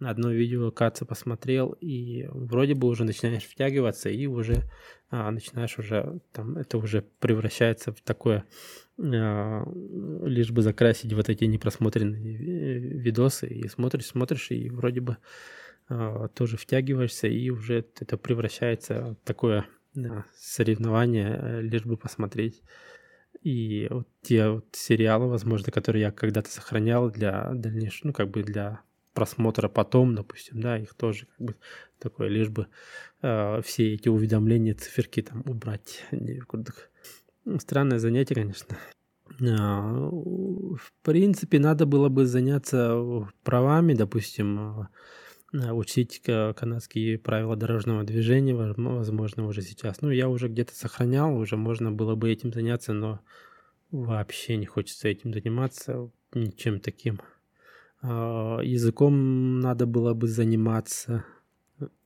одно 0.00 0.30
видео 0.30 0.70
Каца 0.70 1.04
посмотрел, 1.04 1.76
и 1.80 2.26
вроде 2.30 2.74
бы 2.74 2.88
уже 2.88 3.04
начинаешь 3.04 3.44
втягиваться, 3.44 4.08
и 4.08 4.26
уже 4.26 4.64
а, 5.10 5.30
начинаешь 5.30 5.78
уже, 5.78 6.20
там, 6.32 6.56
это 6.58 6.78
уже 6.78 7.02
превращается 7.20 7.92
в 7.92 8.00
такое, 8.02 8.44
а, 8.98 9.64
лишь 10.24 10.50
бы 10.50 10.62
закрасить 10.62 11.12
вот 11.12 11.28
эти 11.28 11.44
непросмотренные 11.44 12.78
видосы, 12.78 13.46
и 13.46 13.68
смотришь, 13.68 14.06
смотришь, 14.06 14.50
и 14.50 14.68
вроде 14.70 15.00
бы 15.00 15.16
а, 15.88 16.28
тоже 16.28 16.56
втягиваешься, 16.56 17.28
и 17.28 17.50
уже 17.50 17.84
это 18.00 18.16
превращается 18.16 19.16
в 19.22 19.26
такое 19.26 19.66
да, 19.94 20.24
соревнование, 20.36 21.38
э, 21.40 21.60
лишь 21.62 21.84
бы 21.84 21.96
посмотреть. 21.96 22.62
И 23.42 23.86
вот 23.90 24.08
те 24.22 24.48
вот 24.48 24.66
сериалы, 24.72 25.28
возможно, 25.28 25.72
которые 25.72 26.02
я 26.02 26.10
когда-то 26.10 26.50
сохранял 26.50 27.10
для 27.10 27.50
дальнейшего, 27.54 28.08
ну, 28.08 28.12
как 28.12 28.30
бы 28.30 28.42
для 28.42 28.80
просмотра 29.16 29.68
потом, 29.68 30.14
допустим, 30.14 30.60
да, 30.60 30.78
их 30.78 30.94
тоже 30.94 31.26
как 31.36 31.46
бы 31.46 31.54
такое, 31.98 32.28
лишь 32.28 32.50
бы 32.50 32.68
э, 33.22 33.60
все 33.62 33.94
эти 33.94 34.08
уведомления, 34.08 34.74
циферки 34.74 35.22
там 35.22 35.42
убрать. 35.46 36.04
Странное 37.58 37.98
занятие, 37.98 38.34
конечно. 38.34 38.76
А, 39.40 39.82
в 39.82 40.92
принципе, 41.02 41.58
надо 41.58 41.86
было 41.86 42.08
бы 42.08 42.26
заняться 42.26 43.02
правами, 43.42 43.94
допустим, 43.94 44.58
а, 44.58 44.88
учить 45.72 46.20
канадские 46.22 47.18
правила 47.18 47.56
дорожного 47.56 48.04
движения, 48.04 48.54
возможно, 48.54 49.46
уже 49.46 49.62
сейчас. 49.62 50.02
Ну, 50.02 50.10
я 50.10 50.28
уже 50.28 50.48
где-то 50.48 50.74
сохранял, 50.74 51.36
уже 51.36 51.56
можно 51.56 51.90
было 51.90 52.14
бы 52.14 52.30
этим 52.30 52.52
заняться, 52.52 52.92
но 52.92 53.20
вообще 53.90 54.56
не 54.56 54.66
хочется 54.66 55.08
этим 55.08 55.32
заниматься, 55.32 56.10
ничем 56.34 56.80
таким. 56.80 57.20
А, 58.02 58.60
языком 58.62 59.60
надо 59.60 59.86
было 59.86 60.14
бы 60.14 60.28
заниматься, 60.28 61.24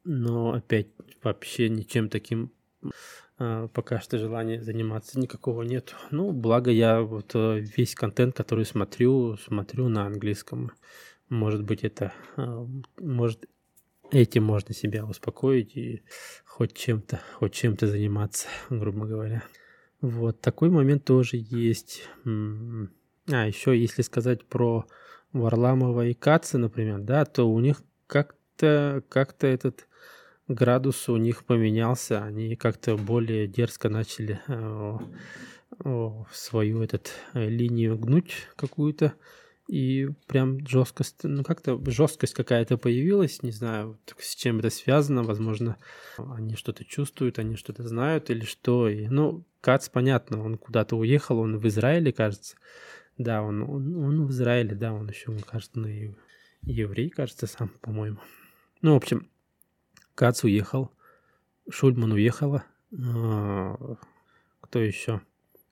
но 0.05 0.53
опять 0.53 0.88
вообще 1.22 1.68
ничем 1.68 2.09
таким 2.09 2.53
а, 3.42 3.68
пока 3.68 4.00
что 4.00 4.18
желания 4.18 4.62
заниматься 4.62 5.18
никакого 5.18 5.62
нет. 5.62 5.94
Ну, 6.11 6.31
благо 6.33 6.70
я 6.70 7.00
вот 7.00 7.31
э, 7.35 7.61
весь 7.61 7.94
контент, 7.94 8.37
который 8.37 8.66
смотрю, 8.66 9.38
смотрю 9.38 9.88
на 9.88 10.05
английском. 10.05 10.72
Может 11.31 11.64
быть, 11.64 11.83
это, 11.83 12.12
а, 12.37 12.66
может, 12.98 13.46
этим 14.11 14.44
можно 14.44 14.74
себя 14.74 15.07
успокоить 15.07 15.74
и 15.74 16.03
хоть 16.44 16.76
чем-то, 16.76 17.20
хоть 17.35 17.55
чем-то 17.55 17.87
заниматься, 17.87 18.46
грубо 18.68 19.07
говоря. 19.07 19.42
Вот 20.03 20.42
такой 20.42 20.68
момент 20.68 21.05
тоже 21.05 21.38
есть. 21.38 22.03
А, 22.26 23.46
еще 23.46 23.79
если 23.79 24.03
сказать 24.03 24.44
про 24.44 24.85
Варламова 25.33 26.07
и 26.07 26.14
Каца, 26.14 26.59
например, 26.59 27.01
да, 27.01 27.25
то 27.25 27.51
у 27.51 27.61
них 27.61 27.83
как-то 28.07 29.03
как-то 29.09 29.47
этот 29.47 29.87
градус 30.49 31.09
у 31.09 31.16
них 31.16 31.45
поменялся, 31.45 32.23
они 32.23 32.57
как-то 32.57 32.97
более 32.97 33.47
дерзко 33.47 33.88
начали 33.88 34.40
э, 34.49 34.99
э, 35.85 36.11
свою 36.33 36.83
этот 36.83 37.12
э, 37.35 37.49
линию 37.49 37.97
гнуть 37.97 38.49
какую-то, 38.57 39.14
и 39.71 40.09
прям 40.27 40.66
жесткость, 40.66 41.23
ну 41.23 41.45
как-то 41.45 41.81
жесткость 41.93 42.35
какая-то 42.35 42.77
появилась, 42.77 43.45
не 43.45 43.53
знаю, 43.53 44.01
с 44.19 44.35
чем 44.35 44.59
это 44.59 44.69
связано, 44.69 45.23
возможно, 45.23 45.77
они 46.19 46.57
что-то 46.57 46.85
чувствуют, 46.85 47.38
они 47.38 47.55
что-то 47.55 47.87
знают 47.87 48.31
или 48.31 48.45
что. 48.45 48.88
И, 48.88 49.07
ну, 49.07 49.45
Кац, 49.61 49.88
понятно, 49.88 50.43
он 50.43 50.59
куда-то 50.59 50.97
уехал, 50.97 51.38
он 51.38 51.59
в 51.59 51.69
Израиле, 51.69 52.12
кажется. 52.12 52.57
Да, 53.20 53.42
он, 53.42 53.62
он, 53.68 53.96
он 54.02 54.26
в 54.26 54.30
Израиле, 54.30 54.74
да, 54.74 54.94
он 54.94 55.06
еще, 55.06 55.37
кажется, 55.46 55.78
ну, 55.78 55.88
еврей, 56.62 57.11
кажется, 57.11 57.46
сам, 57.46 57.68
по-моему. 57.83 58.16
Ну, 58.80 58.94
в 58.94 58.96
общем, 58.96 59.28
Кац 60.14 60.42
уехал, 60.42 60.90
Шульман 61.68 62.12
уехала, 62.12 62.64
а, 62.98 63.76
кто 64.62 64.78
еще? 64.78 65.20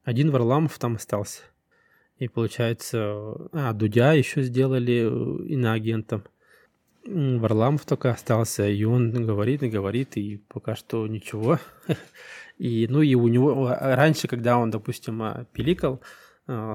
Один 0.05 0.31
Варламов 0.31 0.79
там 0.79 0.97
остался. 0.97 1.41
И 2.19 2.29
получается, 2.29 2.99
а, 3.53 3.73
Дудя 3.73 4.13
еще 4.13 4.43
сделали 4.43 5.09
э, 5.09 5.47
иноагентом. 5.47 6.25
Варламов 7.07 7.87
только 7.87 8.11
остался, 8.11 8.69
и 8.69 8.85
он 8.85 9.11
говорит 9.25 9.63
и 9.63 9.71
говорит, 9.71 10.19
и 10.19 10.37
пока 10.49 10.77
что 10.77 11.07
ничего. 11.07 11.59
И, 12.59 12.89
ну, 12.89 13.03
и 13.03 13.15
у 13.15 13.29
него 13.29 13.69
а, 13.69 13.95
раньше, 13.95 14.27
когда 14.27 14.59
он, 14.59 14.71
допустим, 14.71 15.23
а, 15.23 15.47
пиликал 15.53 16.03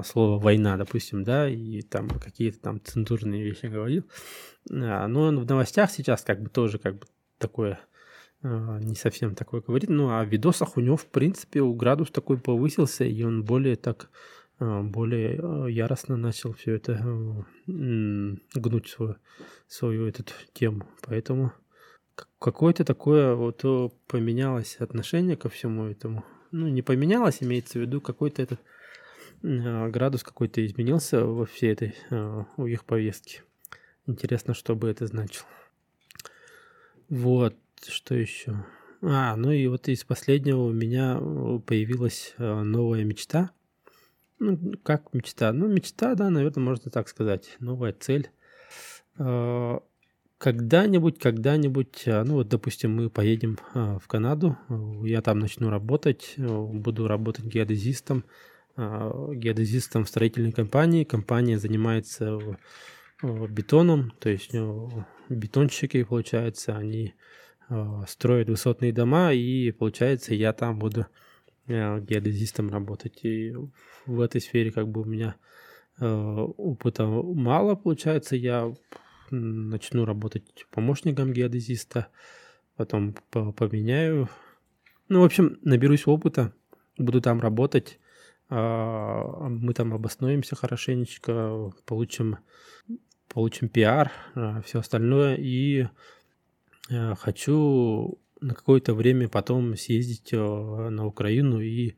слово 0.04 0.38
«война», 0.38 0.76
допустим, 0.76 1.24
да, 1.24 1.48
и 1.48 1.82
там 1.82 2.08
какие-то 2.08 2.60
там 2.60 2.80
цензурные 2.80 3.42
вещи 3.42 3.66
говорил, 3.66 4.04
но 4.68 5.22
он 5.22 5.40
в 5.40 5.46
новостях 5.46 5.90
сейчас 5.90 6.22
как 6.22 6.42
бы 6.42 6.48
тоже 6.48 6.78
как 6.78 7.00
бы 7.00 7.06
такое 7.38 7.80
не 8.42 8.94
совсем 8.94 9.34
такое 9.34 9.62
говорит, 9.62 9.88
ну, 9.88 10.10
а 10.10 10.22
в 10.22 10.28
видосах 10.28 10.76
у 10.76 10.80
него, 10.80 10.96
в 10.96 11.06
принципе, 11.06 11.64
градус 11.64 12.10
такой 12.10 12.38
повысился, 12.38 13.04
и 13.04 13.22
он 13.22 13.42
более 13.42 13.76
так 13.76 14.10
а, 14.58 14.82
более 14.82 15.40
а, 15.42 15.66
яростно 15.66 16.16
начал 16.16 16.52
все 16.52 16.74
это 16.74 17.44
гнуть 17.66 18.88
свою, 18.88 19.16
свою 19.66 20.06
эту 20.06 20.24
тему. 20.52 20.86
Поэтому 21.02 21.52
какое-то 22.38 22.84
такое 22.84 23.34
вот 23.34 23.62
поменялось 24.06 24.76
отношение 24.76 25.36
ко 25.36 25.48
всему 25.48 25.86
этому. 25.86 26.24
Ну, 26.52 26.68
не 26.68 26.82
поменялось, 26.82 27.42
имеется 27.42 27.78
в 27.78 27.82
виду 27.82 28.00
какой-то 28.00 28.42
этот 28.42 28.60
а, 28.60 28.73
градус 29.44 30.22
какой-то 30.22 30.64
изменился 30.64 31.24
во 31.24 31.44
всей 31.46 31.72
этой 31.72 31.94
у 32.56 32.66
их 32.66 32.84
повестке. 32.84 33.42
Интересно, 34.06 34.54
что 34.54 34.74
бы 34.74 34.88
это 34.88 35.06
значило. 35.06 35.46
Вот, 37.08 37.54
что 37.86 38.14
еще? 38.14 38.64
А, 39.02 39.36
ну 39.36 39.50
и 39.52 39.66
вот 39.66 39.88
из 39.88 40.04
последнего 40.04 40.62
у 40.62 40.72
меня 40.72 41.18
появилась 41.66 42.34
новая 42.38 43.04
мечта– 43.04 43.50
ну, 44.38 44.58
как 44.82 45.14
мечта? 45.14 45.52
Ну, 45.52 45.68
мечта, 45.68 46.14
да, 46.14 46.28
наверное, 46.28 46.64
можно 46.64 46.90
так 46.90 47.08
сказать. 47.08 47.56
Новая 47.60 47.92
цель. 47.92 48.30
Когда-нибудь, 50.38 51.18
когда-нибудь, 51.18 52.02
ну 52.06 52.34
вот, 52.34 52.48
допустим, 52.48 52.96
мы 52.96 53.08
поедем 53.08 53.58
в 53.72 54.02
Канаду, 54.06 54.58
я 55.04 55.22
там 55.22 55.38
начну 55.38 55.70
работать, 55.70 56.34
буду 56.36 57.06
работать 57.06 57.46
геодезистом, 57.46 58.24
геодезистом 58.76 60.04
в 60.04 60.08
строительной 60.08 60.52
компании. 60.52 61.04
Компания 61.04 61.58
занимается 61.58 62.38
бетоном, 63.22 64.12
то 64.18 64.28
есть 64.28 64.52
бетонщики, 65.28 66.02
получается, 66.02 66.76
они 66.76 67.14
строят 68.06 68.48
высотные 68.48 68.92
дома, 68.92 69.32
и, 69.32 69.70
получается, 69.70 70.34
я 70.34 70.52
там 70.52 70.78
буду 70.78 71.06
геодезистом 71.66 72.70
работать. 72.70 73.24
И 73.24 73.54
в 74.06 74.20
этой 74.20 74.40
сфере 74.40 74.70
как 74.70 74.88
бы 74.88 75.00
у 75.02 75.04
меня 75.04 75.36
опыта 75.98 77.06
мало, 77.06 77.74
получается. 77.74 78.36
Я 78.36 78.74
начну 79.30 80.04
работать 80.04 80.66
помощником 80.70 81.32
геодезиста, 81.32 82.08
потом 82.76 83.14
поменяю. 83.30 84.28
Ну, 85.08 85.20
в 85.22 85.24
общем, 85.24 85.58
наберусь 85.62 86.06
опыта, 86.06 86.52
буду 86.98 87.20
там 87.22 87.40
работать. 87.40 87.98
Э, 88.50 89.22
мы 89.48 89.72
там 89.74 89.94
обоснуемся 89.94 90.56
хорошенечко, 90.56 91.72
получим, 91.84 92.38
получим 93.28 93.68
пиар, 93.68 94.12
э, 94.34 94.62
все 94.64 94.80
остальное. 94.80 95.36
И 95.36 95.88
э, 96.90 97.14
хочу 97.16 98.18
на 98.40 98.54
какое-то 98.54 98.94
время 98.94 99.28
потом 99.28 99.76
съездить 99.76 100.32
на 100.32 101.06
Украину 101.06 101.60
и 101.60 101.94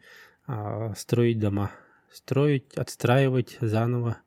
а, 0.46 0.94
строить 0.94 1.38
дома. 1.38 1.72
Строить, 2.12 2.74
отстраивать 2.74 3.59
заново 3.61 4.18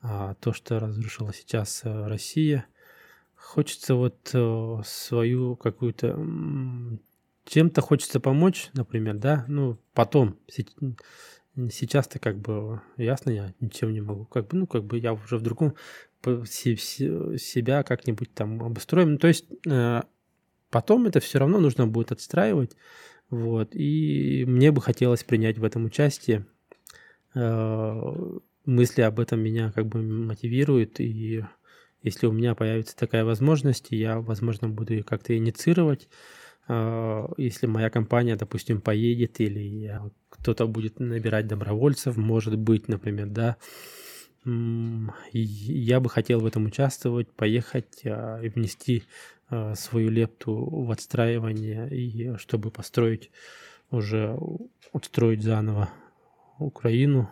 а, 0.00 0.34
то, 0.34 0.52
что 0.52 0.78
разрушила 0.78 1.34
сейчас 1.34 1.82
э, 1.84 2.06
Россия. 2.06 2.66
Хочется 3.34 3.94
вот 3.94 4.30
э, 4.32 4.80
свою 4.84 5.56
какую-то... 5.56 6.16
Чем-то 7.44 7.80
хочется 7.80 8.20
помочь, 8.20 8.70
например, 8.74 9.16
да, 9.16 9.44
ну, 9.48 9.78
потом. 9.94 10.38
Сейчас-то 11.70 12.18
как 12.18 12.38
бы 12.38 12.80
ясно, 12.96 13.30
я 13.30 13.52
ничем 13.60 13.92
не 13.92 14.00
могу. 14.00 14.24
Как 14.26 14.48
бы, 14.48 14.56
ну, 14.56 14.66
как 14.66 14.84
бы 14.84 14.98
я 14.98 15.12
уже 15.12 15.36
в 15.38 15.42
другом 15.42 15.74
себя 16.22 17.82
как-нибудь 17.82 18.34
там 18.34 18.62
обустроим. 18.62 19.18
То 19.18 19.28
есть 19.28 19.46
Потом 20.70 21.06
это 21.06 21.20
все 21.20 21.38
равно 21.38 21.60
нужно 21.60 21.86
будет 21.86 22.12
отстраивать. 22.12 22.76
Вот. 23.30 23.74
И 23.74 24.44
мне 24.46 24.70
бы 24.70 24.80
хотелось 24.80 25.24
принять 25.24 25.58
в 25.58 25.64
этом 25.64 25.86
участие. 25.86 26.46
Э, 27.34 28.38
мысли 28.64 29.02
об 29.02 29.20
этом 29.20 29.40
меня 29.40 29.72
как 29.72 29.86
бы 29.86 30.02
мотивируют. 30.02 31.00
И 31.00 31.44
если 32.02 32.26
у 32.26 32.32
меня 32.32 32.54
появится 32.54 32.96
такая 32.96 33.24
возможность, 33.24 33.86
я, 33.90 34.20
возможно, 34.20 34.68
буду 34.68 34.94
ее 34.94 35.02
как-то 35.02 35.36
инициировать. 35.36 36.08
Э, 36.68 37.26
если 37.36 37.66
моя 37.66 37.90
компания, 37.90 38.36
допустим, 38.36 38.80
поедет 38.80 39.40
или 39.40 40.00
кто-то 40.28 40.66
будет 40.66 41.00
набирать 41.00 41.46
добровольцев, 41.46 42.16
может 42.16 42.58
быть, 42.58 42.88
например, 42.88 43.28
да, 43.28 43.56
я 45.32 46.00
бы 46.00 46.08
хотел 46.08 46.40
в 46.40 46.46
этом 46.46 46.66
участвовать, 46.66 47.30
поехать 47.30 48.00
а, 48.04 48.40
и 48.40 48.48
внести 48.48 49.02
а, 49.50 49.74
свою 49.74 50.10
лепту 50.10 50.54
в 50.54 50.90
отстраивание 50.90 51.90
и 51.90 52.36
чтобы 52.38 52.70
построить 52.70 53.30
уже 53.90 54.38
отстроить 54.92 55.42
заново 55.42 55.90
Украину. 56.58 57.30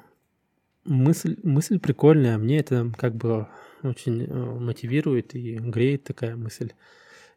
Мысль, 0.84 1.36
мысль 1.42 1.78
прикольная, 1.78 2.38
мне 2.38 2.58
это 2.58 2.92
как 2.96 3.14
бы 3.14 3.48
очень 3.82 4.24
э, 4.24 4.26
мотивирует 4.60 5.34
и 5.34 5.56
греет 5.56 6.04
такая 6.04 6.36
мысль. 6.36 6.72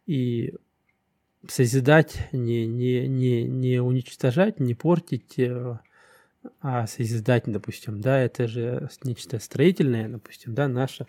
И 0.05 0.53
созидать, 1.47 2.27
не, 2.31 2.67
не, 2.67 3.07
не, 3.07 3.43
не 3.43 3.81
уничтожать, 3.81 4.59
не 4.59 4.75
портить, 4.75 5.39
э, 5.39 5.79
а 6.61 6.87
созидать, 6.87 7.43
допустим, 7.45 8.01
да, 8.01 8.19
это 8.19 8.47
же 8.47 8.89
нечто 9.03 9.39
строительное, 9.39 10.09
допустим, 10.09 10.53
да, 10.53 10.67
наше. 10.67 11.07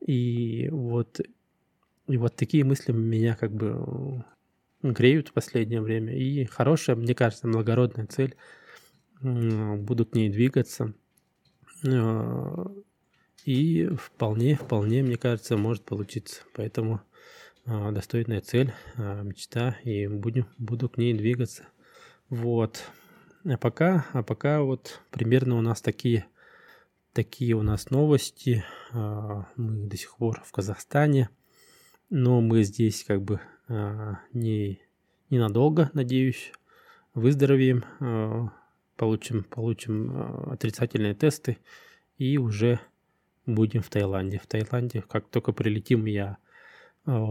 И 0.00 0.68
вот 0.70 1.20
и 2.08 2.16
вот 2.16 2.36
такие 2.36 2.64
мысли 2.64 2.92
меня 2.92 3.36
как 3.36 3.52
бы 3.52 4.24
греют 4.82 5.28
в 5.28 5.32
последнее 5.32 5.82
время. 5.82 6.16
И 6.16 6.44
хорошая, 6.46 6.96
мне 6.96 7.14
кажется, 7.14 7.46
благородная 7.46 8.06
цель. 8.06 8.34
Буду 9.20 10.06
к 10.06 10.14
ней 10.14 10.30
двигаться. 10.30 10.94
А, 11.86 12.72
и 13.44 13.88
вполне, 13.88 14.56
вполне, 14.56 15.02
мне 15.02 15.16
кажется, 15.16 15.58
может 15.58 15.84
получиться. 15.84 16.42
Поэтому 16.54 17.02
достойная 17.92 18.40
цель, 18.40 18.72
а, 18.96 19.22
мечта, 19.22 19.76
и 19.84 20.06
буду, 20.06 20.46
буду 20.58 20.88
к 20.88 20.98
ней 20.98 21.14
двигаться. 21.14 21.64
Вот. 22.28 22.82
А 23.44 23.56
пока, 23.56 24.06
а 24.12 24.22
пока 24.22 24.62
вот 24.62 25.00
примерно 25.10 25.56
у 25.56 25.60
нас 25.60 25.80
такие, 25.80 26.26
такие 27.12 27.54
у 27.54 27.62
нас 27.62 27.90
новости. 27.90 28.64
Мы 28.92 29.86
до 29.86 29.96
сих 29.96 30.16
пор 30.16 30.42
в 30.44 30.52
Казахстане. 30.52 31.30
Но 32.10 32.40
мы 32.40 32.62
здесь 32.62 33.04
как 33.04 33.22
бы 33.22 33.40
а, 33.68 34.18
не 34.32 34.80
ненадолго, 35.28 35.90
надеюсь, 35.92 36.52
выздоровеем, 37.12 37.84
а, 38.00 38.48
получим, 38.96 39.44
получим 39.44 40.10
а, 40.14 40.52
отрицательные 40.52 41.14
тесты 41.14 41.58
и 42.16 42.38
уже 42.38 42.80
будем 43.44 43.82
в 43.82 43.90
Таиланде. 43.90 44.38
В 44.38 44.46
Таиланде, 44.46 45.02
как 45.02 45.28
только 45.28 45.52
прилетим, 45.52 46.06
я 46.06 46.38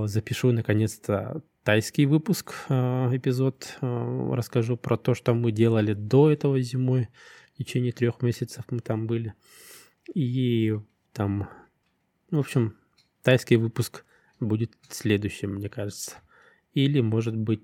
запишу 0.06 0.52
наконец-то 0.52 1.44
тайский 1.64 2.06
выпуск, 2.06 2.54
эпизод. 2.68 3.78
Расскажу 3.82 4.76
про 4.76 4.98
то, 4.98 5.14
что 5.14 5.36
мы 5.36 5.52
делали 5.52 5.94
до 5.94 6.32
этого 6.32 6.60
зимой. 6.62 7.10
В 7.54 7.58
течение 7.60 7.92
трех 7.92 8.22
месяцев 8.22 8.66
мы 8.72 8.80
там 8.80 9.06
были. 9.06 9.36
И 10.16 10.80
там, 11.14 11.48
в 12.32 12.40
общем, 12.40 12.76
тайский 13.22 13.58
выпуск 13.58 14.06
будет 14.40 14.72
следующим, 14.90 15.56
мне 15.56 15.70
кажется. 15.70 16.16
Или, 16.74 17.02
может 17.02 17.36
быть, 17.36 17.62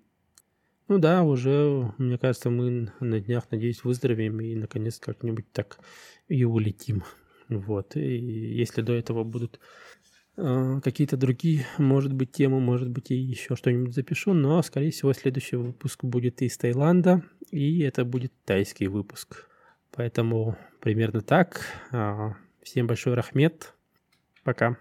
ну 0.87 0.99
да, 0.99 1.23
уже, 1.23 1.93
мне 1.97 2.17
кажется, 2.17 2.49
мы 2.49 2.91
на 2.99 3.19
днях, 3.21 3.45
надеюсь, 3.49 3.83
выздоровеем 3.83 4.39
и, 4.39 4.55
наконец, 4.55 4.99
как-нибудь 4.99 5.51
так 5.51 5.79
и 6.27 6.43
улетим. 6.43 7.03
Вот. 7.49 7.95
И 7.95 8.17
если 8.17 8.81
до 8.81 8.93
этого 8.93 9.23
будут 9.23 9.55
э, 9.55 9.59
какие-то 10.35 11.15
другие, 11.15 11.65
может 11.77 12.13
быть, 12.13 12.31
темы, 12.31 12.59
может 12.59 12.89
быть, 12.89 13.11
и 13.11 13.15
еще 13.15 13.55
что-нибудь 13.55 13.93
запишу, 13.93 14.33
но, 14.33 14.61
скорее 14.63 14.91
всего, 14.91 15.13
следующий 15.13 15.57
выпуск 15.57 16.03
будет 16.03 16.41
из 16.41 16.57
Таиланда, 16.57 17.23
и 17.51 17.81
это 17.81 18.03
будет 18.03 18.33
тайский 18.45 18.87
выпуск. 18.87 19.47
Поэтому 19.91 20.57
примерно 20.79 21.21
так. 21.21 21.61
Э, 21.91 22.31
всем 22.63 22.87
большой 22.87 23.13
рахмет. 23.13 23.75
Пока. 24.43 24.77